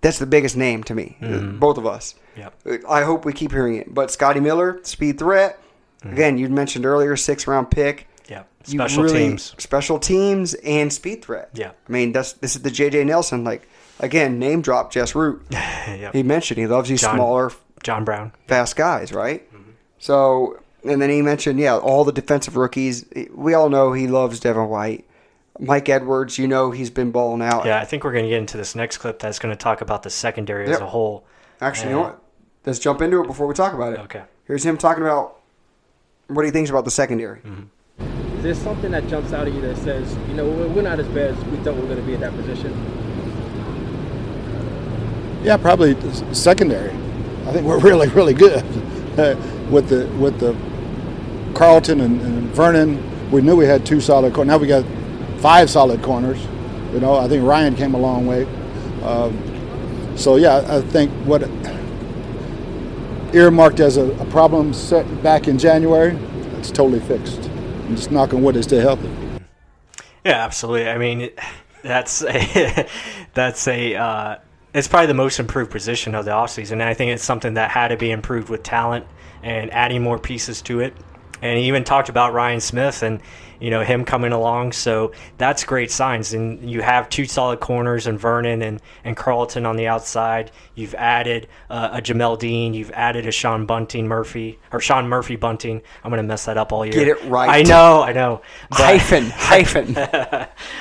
[0.00, 1.58] that's the biggest name to me, Mhm.
[1.58, 2.14] both of us.
[2.36, 2.82] Yep.
[2.88, 3.92] I hope we keep hearing it.
[3.92, 5.60] But Scotty Miller, speed threat.
[6.00, 6.12] Mm-hmm.
[6.12, 8.08] Again, you mentioned earlier, six round pick.
[8.28, 8.48] Yep.
[8.66, 9.54] You Special really- teams.
[9.58, 11.50] special teams, and speed threat.
[11.54, 11.72] Yeah.
[11.88, 13.44] I mean, that's this is the JJ Nelson.
[13.44, 13.68] Like
[14.00, 15.42] again, name drop Jess Root.
[15.86, 16.14] Yep.
[16.14, 18.32] He mentioned he loves these John- smaller, John Brown.
[18.48, 19.46] fast guys, right?
[19.52, 19.70] Mm-hmm.
[19.98, 23.04] So, and then he mentioned, yeah, all the defensive rookies.
[23.32, 25.04] We all know he loves Devin White.
[25.60, 27.64] Mike Edwards, you know he's been balling out.
[27.66, 29.82] Yeah, I think we're going to get into this next clip that's going to talk
[29.82, 31.24] about the secondary as a whole.
[31.60, 32.22] Actually, you know what?
[32.66, 33.98] Let's jump into it before we talk about it.
[34.00, 34.22] Okay.
[34.46, 35.40] Here's him talking about
[36.28, 37.40] what he thinks about the secondary.
[37.40, 38.36] Mm-hmm.
[38.36, 40.98] Is there something that jumps out at you that says, you know, we're we're not
[40.98, 42.72] as bad as we thought we were going to be in that position?
[45.42, 45.94] Yeah, probably
[46.32, 46.90] secondary.
[47.46, 48.64] I think we're really, really good
[49.70, 50.56] with the with the
[51.54, 53.30] Carlton and, and Vernon.
[53.30, 54.52] We knew we had two solid corners.
[54.52, 54.84] Now we got
[55.40, 56.42] five solid corners.
[56.92, 58.44] You know, I think Ryan came a long way.
[59.02, 61.42] Um, so yeah, I think what
[63.34, 66.16] earmarked as a, a problem set back in January,
[66.58, 67.40] it's totally fixed.
[67.86, 69.10] I'm just knocking wood is still healthy.
[70.24, 70.88] Yeah, absolutely.
[70.88, 71.30] I mean,
[71.82, 72.88] that's a,
[73.34, 74.36] that's a uh,
[74.74, 76.72] it's probably the most improved position of the offseason.
[76.72, 79.06] And I think it's something that had to be improved with talent
[79.42, 80.94] and adding more pieces to it.
[81.40, 83.20] And he even talked about Ryan Smith and
[83.64, 84.72] you know him coming along.
[84.72, 86.34] So that's great signs.
[86.34, 90.50] And you have two solid corners and Vernon and, and Carlton on the outside.
[90.74, 92.74] You've added uh, a Jamel Dean.
[92.74, 95.80] You've added a Sean Bunting Murphy or Sean Murphy Bunting.
[96.02, 96.92] I'm gonna mess that up all year.
[96.92, 97.48] Get it right.
[97.48, 98.02] I know.
[98.02, 98.42] I know.
[98.70, 99.96] Hyphen, hyphen.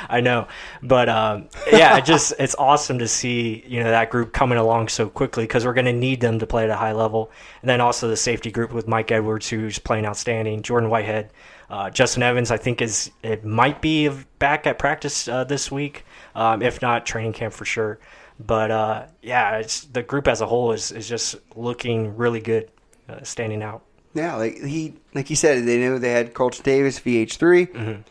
[0.10, 0.50] I know,
[0.82, 4.90] but um, yeah, it just it's awesome to see you know that group coming along
[4.90, 7.32] so quickly because we're going to need them to play at a high level,
[7.62, 11.32] and then also the safety group with Mike Edwards who's playing outstanding, Jordan Whitehead,
[11.74, 14.08] uh, Justin Evans I think is it might be
[14.38, 16.06] back at practice uh, this week,
[16.36, 18.00] um, if not training camp for sure.
[18.40, 22.70] But uh, yeah, it's the group as a whole is is just looking really good,
[23.10, 23.82] uh, standing out.
[24.14, 27.80] Yeah, like he like he said, they knew they had Carlton Davis, VH 3 Mm-hmm.
[27.90, 28.04] and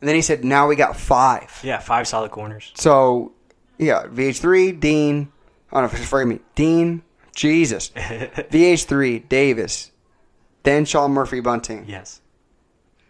[0.00, 1.60] then he said, now we got five.
[1.62, 2.72] Yeah, five solid corners.
[2.74, 3.32] So,
[3.78, 5.30] yeah, VH3, Dean.
[5.70, 6.40] I don't know if it's for me.
[6.54, 7.02] Dean,
[7.34, 7.90] Jesus.
[7.96, 9.90] VH3, Davis.
[10.62, 11.84] Then Sean Murphy Bunting.
[11.86, 12.21] Yes.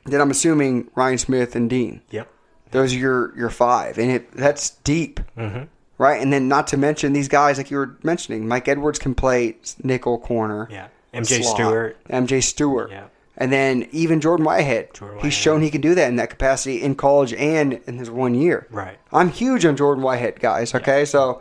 [0.04, 2.02] Then I'm assuming Ryan Smith and Dean.
[2.10, 2.28] Yep.
[2.72, 3.98] Those are your, your five.
[3.98, 5.20] And it that's deep.
[5.36, 5.64] Mm-hmm.
[5.98, 6.20] Right?
[6.20, 8.48] And then not to mention these guys like you were mentioning.
[8.48, 10.66] Mike Edwards can play nickel corner.
[10.70, 10.88] Yeah.
[11.14, 11.54] MJ slot.
[11.56, 12.04] Stewart.
[12.08, 12.90] MJ Stewart.
[12.90, 13.04] Yeah.
[13.36, 14.94] And then even Jordan Whitehead.
[14.94, 17.98] Jordan Whitehead, He's shown he can do that in that capacity in college and in
[17.98, 18.66] his one year.
[18.70, 18.98] Right.
[19.12, 20.74] I'm huge on Jordan Whitehead, guys.
[20.74, 21.40] Okay, so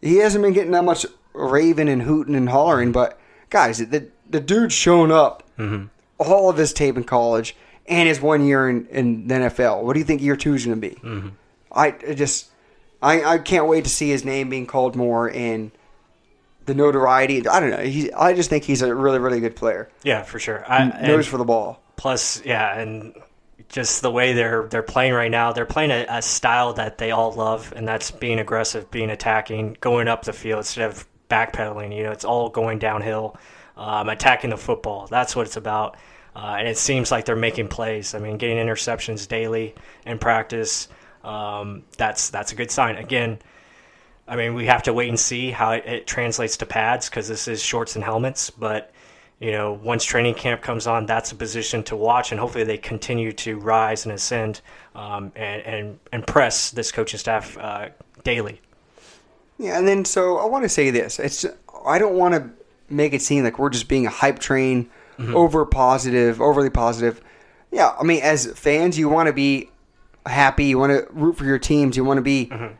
[0.00, 3.18] he hasn't been getting that much raving and hooting and hollering, but
[3.50, 5.86] guys, the the dude's shown up Mm-hmm.
[6.18, 7.54] all of his tape in college
[7.86, 9.82] and his one year in, in the NFL.
[9.82, 10.96] What do you think year two is going to be?
[10.96, 11.28] Mm-hmm.
[11.72, 12.50] I, I just
[13.02, 15.70] I, I can't wait to see his name being called more and
[16.66, 17.46] the notoriety.
[17.46, 17.78] I don't know.
[17.78, 19.90] He, I just think he's a really really good player.
[20.02, 20.64] Yeah, for sure.
[20.66, 21.80] I, and for the ball.
[21.96, 23.14] plus, yeah, and
[23.68, 27.10] just the way they're they're playing right now, they're playing a, a style that they
[27.10, 31.94] all love, and that's being aggressive, being attacking, going up the field instead of backpedaling.
[31.94, 33.36] You know, it's all going downhill,
[33.76, 35.06] um, attacking the football.
[35.08, 35.96] That's what it's about.
[36.36, 38.14] Uh, and it seems like they're making plays.
[38.14, 39.74] I mean, getting interceptions daily
[40.04, 40.88] in practice.
[41.22, 42.96] Um, that's that's a good sign.
[42.96, 43.38] Again,
[44.26, 47.28] I mean, we have to wait and see how it, it translates to pads because
[47.28, 48.50] this is shorts and helmets.
[48.50, 48.92] But
[49.40, 52.78] you know, once training camp comes on, that's a position to watch, and hopefully they
[52.78, 54.60] continue to rise and ascend
[54.94, 57.88] um, and, and impress this coaching staff uh,
[58.22, 58.60] daily.
[59.58, 61.18] Yeah, and then so I want to say this.
[61.18, 61.46] It's
[61.84, 62.50] I don't want to
[62.88, 65.36] make it seem like we're just being a hype train, Mm-hmm.
[65.36, 67.20] over positive, overly positive.
[67.70, 69.70] Yeah, I mean, as fans, you want to be
[70.26, 70.66] happy.
[70.66, 71.96] You want to root for your teams.
[71.96, 72.74] You want to be mm-hmm.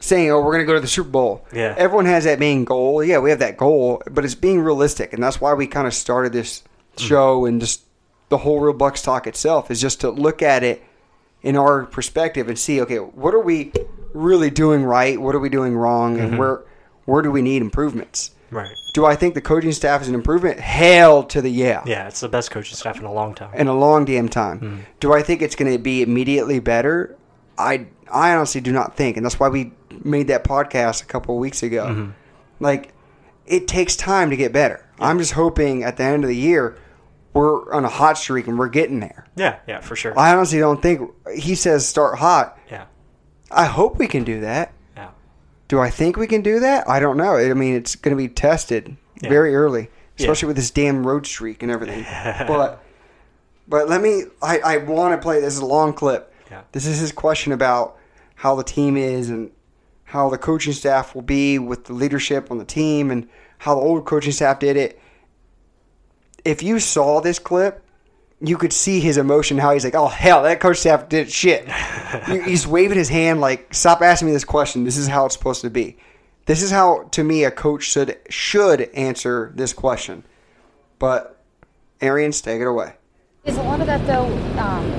[0.00, 1.74] saying, "Oh, we're going to go to the Super Bowl." Yeah.
[1.76, 3.02] everyone has that main goal.
[3.02, 5.94] Yeah, we have that goal, but it's being realistic, and that's why we kind of
[5.94, 7.06] started this mm-hmm.
[7.06, 7.82] show and just
[8.28, 10.82] the whole Real Bucs Talk itself is just to look at it
[11.42, 13.72] in our perspective and see, okay, what are we
[14.14, 15.20] really doing right?
[15.20, 16.18] What are we doing wrong?
[16.18, 16.38] And Mhm.
[16.38, 16.60] where
[17.04, 18.30] where do we need improvements?
[18.52, 18.76] Right.
[18.92, 20.60] Do I think the coaching staff is an improvement?
[20.60, 21.82] Hell to the yeah.
[21.86, 23.54] Yeah, it's the best coaching staff in a long time.
[23.54, 24.86] In a long damn time.
[25.00, 27.16] Do I think it's going to be immediately better?
[27.58, 29.72] I I honestly do not think, and that's why we
[30.04, 31.86] made that podcast a couple of weeks ago.
[31.86, 32.10] Mm-hmm.
[32.60, 32.92] Like,
[33.46, 34.86] it takes time to get better.
[35.00, 36.78] I'm just hoping at the end of the year
[37.32, 39.26] we're on a hot streak and we're getting there.
[39.34, 40.18] Yeah, yeah, for sure.
[40.18, 42.58] I honestly don't think he says start hot.
[42.70, 42.84] Yeah.
[43.50, 44.72] I hope we can do that.
[45.72, 45.78] Yeah.
[45.78, 46.88] Do I think we can do that?
[46.88, 47.36] I don't know.
[47.36, 49.28] I mean, it's going to be tested Yeah.
[49.30, 49.82] very early,
[50.16, 50.24] Yeah.
[50.24, 52.04] especially with this damn road streak and everything.
[52.46, 52.82] but
[53.68, 54.24] but let me.
[54.42, 55.40] I I want to play.
[55.40, 56.32] This is a long clip.
[56.50, 56.62] Yeah.
[56.72, 57.96] This is his question about
[58.36, 59.50] how the team is and
[60.04, 63.80] how the coaching staff will be with the leadership on the team and how the
[63.80, 64.98] old coaching staff did it.
[66.44, 67.81] If you saw this clip,
[68.44, 71.70] you could see his emotion, how he's like, oh, hell, that coach staff did shit.
[72.44, 74.82] he's waving his hand like, stop asking me this question.
[74.84, 75.96] This is how it's supposed to be.
[76.46, 80.24] This is how, to me, a coach should should answer this question.
[80.98, 81.40] But,
[82.00, 82.94] Arians, take it away.
[83.44, 84.26] Is a lot of that though?
[84.58, 84.92] Um,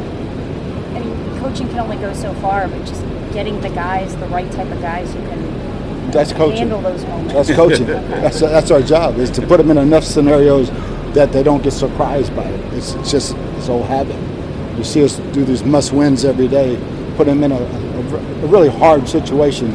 [0.95, 3.01] I mean, coaching can only go so far, but just
[3.33, 6.57] getting the guys, the right type of guys who can That's coaching.
[6.59, 7.33] handle those moments.
[7.33, 7.87] That's coaching.
[7.87, 10.69] that's, that's our job is to put them in enough scenarios
[11.14, 12.74] that they don't get surprised by it.
[12.74, 14.16] It's just it's old habit.
[14.78, 16.78] You see us do these must wins every day,
[17.16, 19.72] put them in a, a, a really hard situation.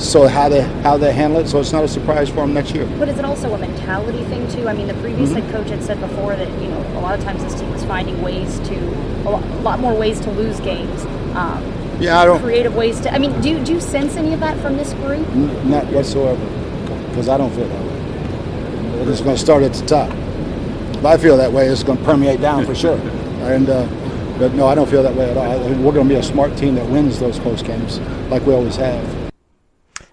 [0.00, 2.74] So how they how they handle it, so it's not a surprise for them next
[2.74, 2.86] year.
[2.98, 4.66] But is it also a mentality thing too?
[4.66, 5.42] I mean, the previous Mhm.
[5.42, 7.84] head coach had said before that you know a lot of times this team is
[7.84, 8.74] finding ways to
[9.26, 11.04] a lot, a lot more ways to lose games.
[11.34, 11.62] Um,
[12.00, 13.14] Yeah, I don't- creative ways to.
[13.14, 15.28] I mean, do you, do you sense any of that from this group?
[15.34, 16.40] N- Not whatsoever,
[17.10, 19.10] because I don't feel that way.
[19.12, 20.08] It's going to start at the top.
[21.00, 23.00] If I feel that way, it's going to permeate down for sure.
[23.40, 23.86] And uh,
[24.38, 25.50] but no, I don't feel that way at all.
[25.50, 27.98] I think we're going to be a smart team that wins those close games,
[28.28, 29.32] like we always have.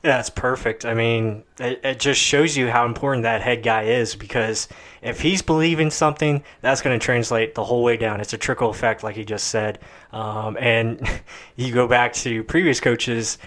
[0.01, 0.85] Yeah, it's perfect.
[0.85, 4.69] I mean, it, it just shows you how important that head guy is because
[5.01, 8.21] if he's believing something, that's going to translate the whole way down.
[8.21, 9.79] It's a trickle effect, like he just said.
[10.13, 11.05] Um, and
[11.57, 13.37] you go back to previous coaches,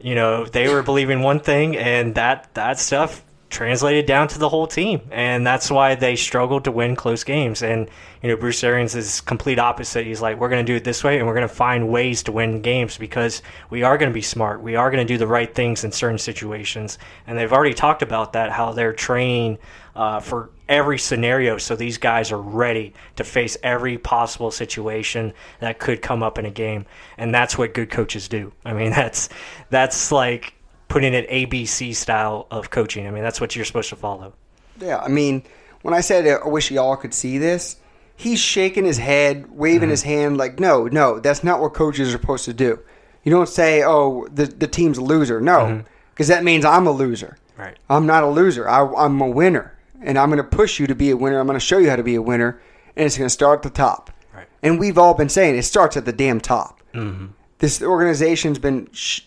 [0.00, 4.48] you know, they were believing one thing, and that that stuff translated down to the
[4.48, 7.62] whole team, and that's why they struggled to win close games.
[7.62, 7.90] And
[8.22, 10.06] you know, Bruce Arians is complete opposite.
[10.06, 12.22] He's like, we're going to do it this way, and we're going to find ways
[12.24, 14.62] to win games because we are going to be smart.
[14.62, 18.02] We are going to do the right things in certain situations, and they've already talked
[18.02, 18.52] about that.
[18.52, 19.58] How they're training
[19.96, 25.80] uh, for every scenario, so these guys are ready to face every possible situation that
[25.80, 26.86] could come up in a game,
[27.18, 28.52] and that's what good coaches do.
[28.64, 29.28] I mean, that's
[29.70, 30.54] that's like
[30.90, 33.06] putting it ABC style of coaching.
[33.06, 34.34] I mean, that's what you're supposed to follow.
[34.78, 35.42] Yeah, I mean,
[35.80, 37.76] when I said I wish y'all could see this,
[38.16, 39.90] he's shaking his head, waving Mm-hmm.
[39.90, 42.78] his hand like, no, no, that's not what coaches are supposed to do.
[43.24, 45.40] You don't say, oh, the, the team's a loser.
[45.40, 47.36] No, because that means I'm a loser.
[47.52, 47.62] Mm-hmm.
[47.62, 47.78] Right.
[47.90, 48.68] I'm not a loser.
[48.68, 49.76] I, I'm a winner.
[50.02, 51.38] And I'm going to push you to be a winner.
[51.38, 52.58] I'm going to show you how to be a winner.
[52.96, 54.10] And it's going to start at the top.
[54.34, 54.46] Right.
[54.62, 56.80] And we've all been saying it starts at the damn top.
[56.94, 57.26] Mm-hmm.
[57.58, 59.20] This organization's been sh-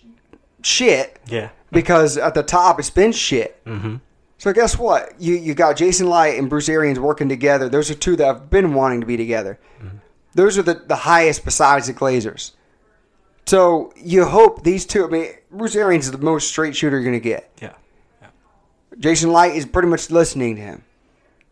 [0.66, 1.50] shit Yeah.
[1.72, 3.64] because at the top it's been shit.
[3.66, 3.96] Mm-hmm.
[4.38, 5.14] So guess what?
[5.20, 7.70] You you got Jason Licht and Bruce Arians working together.
[7.70, 9.60] Those are two that have been wanting to be together.
[10.36, 12.52] Those are the, the highest besides the Glazers.
[13.46, 15.06] So you hope these two.
[15.06, 17.52] I mean, Bruce Arians is the most straight shooter you're going to get.
[17.62, 17.74] Yeah.
[19.00, 20.84] Jason Licht is pretty much listening to him,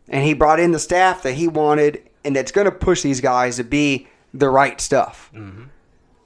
[0.08, 3.20] and he brought in the staff that he wanted, and that's going to push these
[3.20, 5.30] guys to be the right stuff.
[5.34, 5.64] Mm-hmm.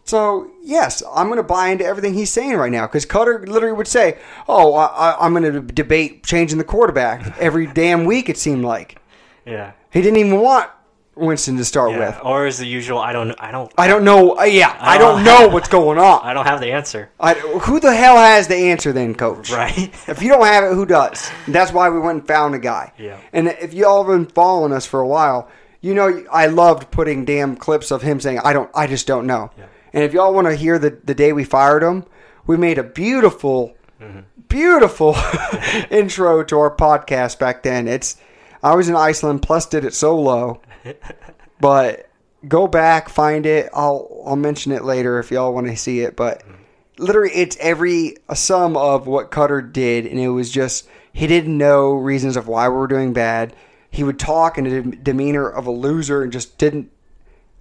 [0.06, 3.76] So yes, I'm going to buy into everything he's saying right now because Koetter literally
[3.76, 8.28] would say, "Oh, I, I, I'm going to debate changing the quarterback every damn week."
[8.28, 9.00] It seemed like
[9.44, 9.72] Yeah.
[9.90, 10.70] he didn't even want
[11.16, 11.98] Winston to start Yeah.
[11.98, 12.20] with.
[12.22, 12.98] Or is the usual?
[12.98, 13.34] I don't.
[13.40, 13.72] I don't.
[13.76, 14.38] I don't know.
[14.38, 16.20] Uh, yeah, I don't know what's going on.
[16.22, 17.10] I don't have the answer.
[17.18, 19.50] I, who the hell has the answer then, coach?
[19.50, 19.92] Right.
[20.08, 21.28] If you don't have it, who does?
[21.48, 22.92] That's why we went and found a guy.
[22.96, 23.18] Yeah.
[23.32, 25.48] And if you all have been following us for a while,
[25.80, 29.26] you know I loved putting damn clips of him saying, "I don't, I just don't
[29.26, 29.50] know."
[29.96, 32.04] And if y'all want to hear the the day we fired him,
[32.46, 34.20] we made a beautiful, mm-hmm.
[34.46, 35.16] beautiful
[35.90, 37.88] intro to our podcast back then.
[37.88, 38.18] It's
[38.62, 40.60] I was in Iceland, plus did it solo,
[41.60, 42.10] but
[42.46, 43.70] go back, find it.
[43.72, 46.14] I'll I'll mention it later if y'all want to see it.
[46.14, 46.52] But mm-hmm.
[46.98, 51.56] literally, it's every a sum of what Koetter did, and it was just he didn't
[51.56, 53.56] know reasons of why we were doing bad.
[53.90, 56.90] He would talk in a demeanor of a loser and just didn't.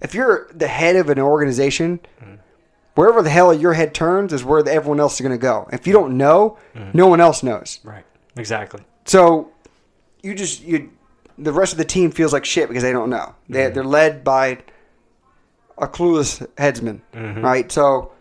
[0.06, 1.98] If you're the head of an organization,
[2.94, 5.68] wherever the hell your head turns is where everyone else is going to go.
[5.72, 6.58] If you don't know,
[6.94, 7.80] no one else knows.
[7.82, 8.04] Right.
[8.36, 8.82] Exactly.
[9.04, 9.50] So
[10.22, 10.90] you just you
[11.38, 13.34] the rest of the team feels like shit because they don't know.
[13.48, 14.58] They they're led by
[15.78, 17.42] a clueless headsman, Mhm.
[17.42, 17.70] right?
[17.72, 18.12] So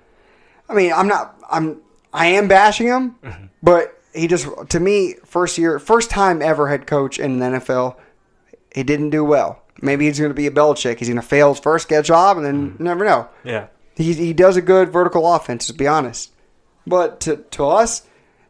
[0.68, 1.82] I mean, I'm not I'm
[2.14, 3.16] I am bashing him,
[3.62, 7.96] but he just to me first year first time ever head coach in the NFL,
[8.74, 9.62] he didn't do well.
[9.86, 11.00] Maybe he's going to be a Belichick.
[11.00, 12.84] He's going to fail his first get job and then mm-hmm.
[12.84, 13.30] never know.
[13.44, 13.68] Yeah.
[13.96, 16.34] He he does a good vertical offense, to be honest.
[16.86, 18.06] But to to us,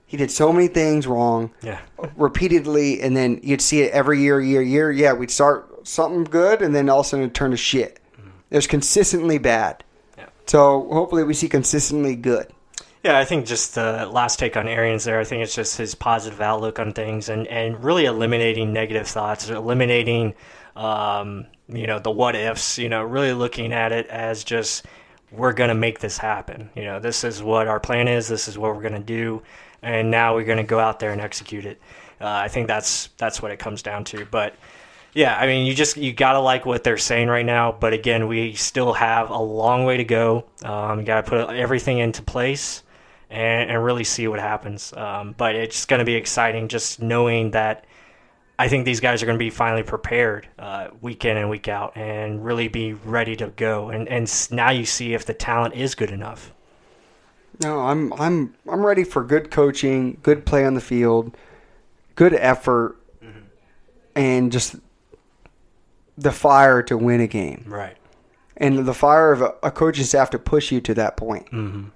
[0.05, 1.51] he did so many things wrong.
[1.61, 1.79] Yeah.
[2.15, 4.91] Repeatedly, and then you'd see it every year, year, year.
[4.91, 7.99] Yeah, we'd start something good, and then all of a sudden it'd turn to shit.
[8.17, 8.29] Mm-hmm.
[8.49, 9.83] It was consistently bad.
[10.17, 10.27] Yeah.
[10.47, 12.47] So hopefully we see consistently good.
[13.05, 15.93] Yeah, I think just the last take on Arians there, I think it's just his
[15.93, 20.33] positive outlook on things and, and really eliminating negative thoughts, eliminating,
[20.75, 24.85] um, you know, the what ifs, you know, really looking at it as just
[25.31, 26.69] we're going to make this happen.
[26.75, 28.27] You know, this is what our plan is.
[28.27, 29.41] This is what we're going to do,
[29.81, 31.79] and now we're going to go out there and execute it.
[32.19, 34.25] Uh, I think that's that's what it comes down to.
[34.25, 34.55] But
[35.13, 37.71] yeah, I mean, you just you gotta like what they're saying right now.
[37.71, 40.45] But again, we still have a long way to go.
[40.63, 42.83] Um, you gotta put everything into place
[43.29, 44.93] and, and really see what happens.
[44.93, 47.85] Um, but it's gonna be exciting just knowing that.
[48.57, 51.67] I think these guys are going to be finally prepared uh, week in and week
[51.67, 53.89] out and really be ready to go.
[53.89, 56.53] And and now you see if the talent is good enough.
[57.61, 61.35] No, I'm I'm I'm ready for good coaching, good play on the field,
[62.15, 62.97] good effort,
[64.15, 64.77] and just
[66.17, 67.65] the fire to win a game.
[67.67, 67.97] Right.
[68.57, 71.47] And the fire of a, a coaching staff to push you to that point.
[71.47, 71.89] Mm-hmm.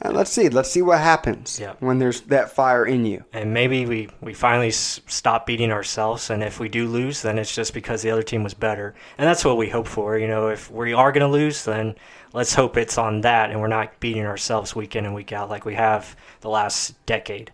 [0.00, 0.48] And let's see.
[0.48, 1.74] Let's see what happens Yeah.
[1.80, 3.24] when there's that fire in you.
[3.32, 7.38] and maybe we, we finally s- stop beating ourselves and if we do lose then
[7.38, 10.28] it's just because the other team was better and that's what we hope for you
[10.28, 11.94] know if we are going to lose then
[12.32, 15.48] let's hope it's on that and we're not beating ourselves week in and week out
[15.50, 17.50] like we have the last decade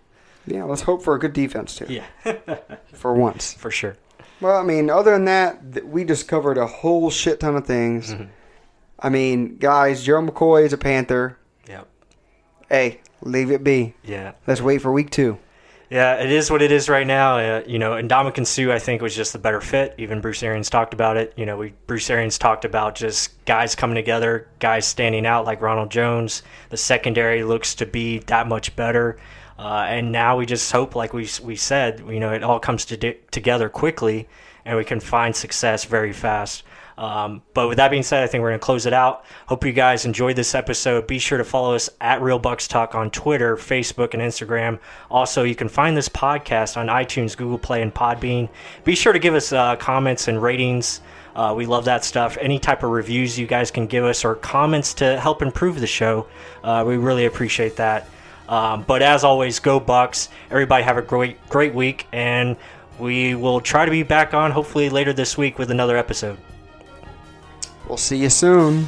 [0.46, 1.86] Yeah, let's hope for a good defense too.
[1.88, 2.04] yeah
[2.92, 3.54] For once.
[3.54, 3.96] for sure
[4.40, 7.66] Well, I mean, other than that, th- we just covered a whole shit ton of
[7.66, 8.12] things.
[8.12, 8.24] Mm-hmm.
[8.98, 11.38] I mean, guys, Joe McCoy is a Panther.
[12.68, 13.94] Hey, leave it be.
[14.04, 14.32] Yeah.
[14.46, 15.38] Let's wait for week two.
[15.90, 17.36] Yeah, it is what it is right now.
[17.36, 19.94] Uh, you know, and Ndamukong Suh, I think, was just the better fit.
[19.98, 21.34] Even Bruce Arians talked about it.
[21.36, 25.60] You know, we Bruce Arians talked about just guys coming together, guys standing out like
[25.60, 26.42] Ronald Jones.
[26.70, 29.18] The secondary looks to be that much better.
[29.58, 32.86] Uh, and now we just hope, like we we said, you know, it all comes
[32.86, 34.26] to together quickly,
[34.64, 36.64] and we can find success very fast.
[36.96, 39.24] Um, but with that being said, I think we're going to close it out.
[39.46, 41.06] Hope you guys enjoyed this episode.
[41.06, 44.78] Be sure to follow us at Real Bucs Talk on Twitter, Facebook, and Instagram.
[45.10, 48.48] Also, you can find this podcast on iTunes, Google Play, and Podbean.
[48.84, 51.00] Be sure to give us uh, comments and ratings.
[51.34, 52.38] Uh, we love that stuff.
[52.40, 55.86] Any type of reviews you guys can give us or comments to help improve the
[55.86, 56.28] show,
[56.62, 58.08] uh, we really appreciate that.
[58.48, 60.28] Um, but as always, go Bucs!
[60.50, 62.56] Everybody have a great great week, and
[62.98, 66.38] we will try to be back on hopefully later this week with another episode.
[67.86, 68.86] We'll see you soon.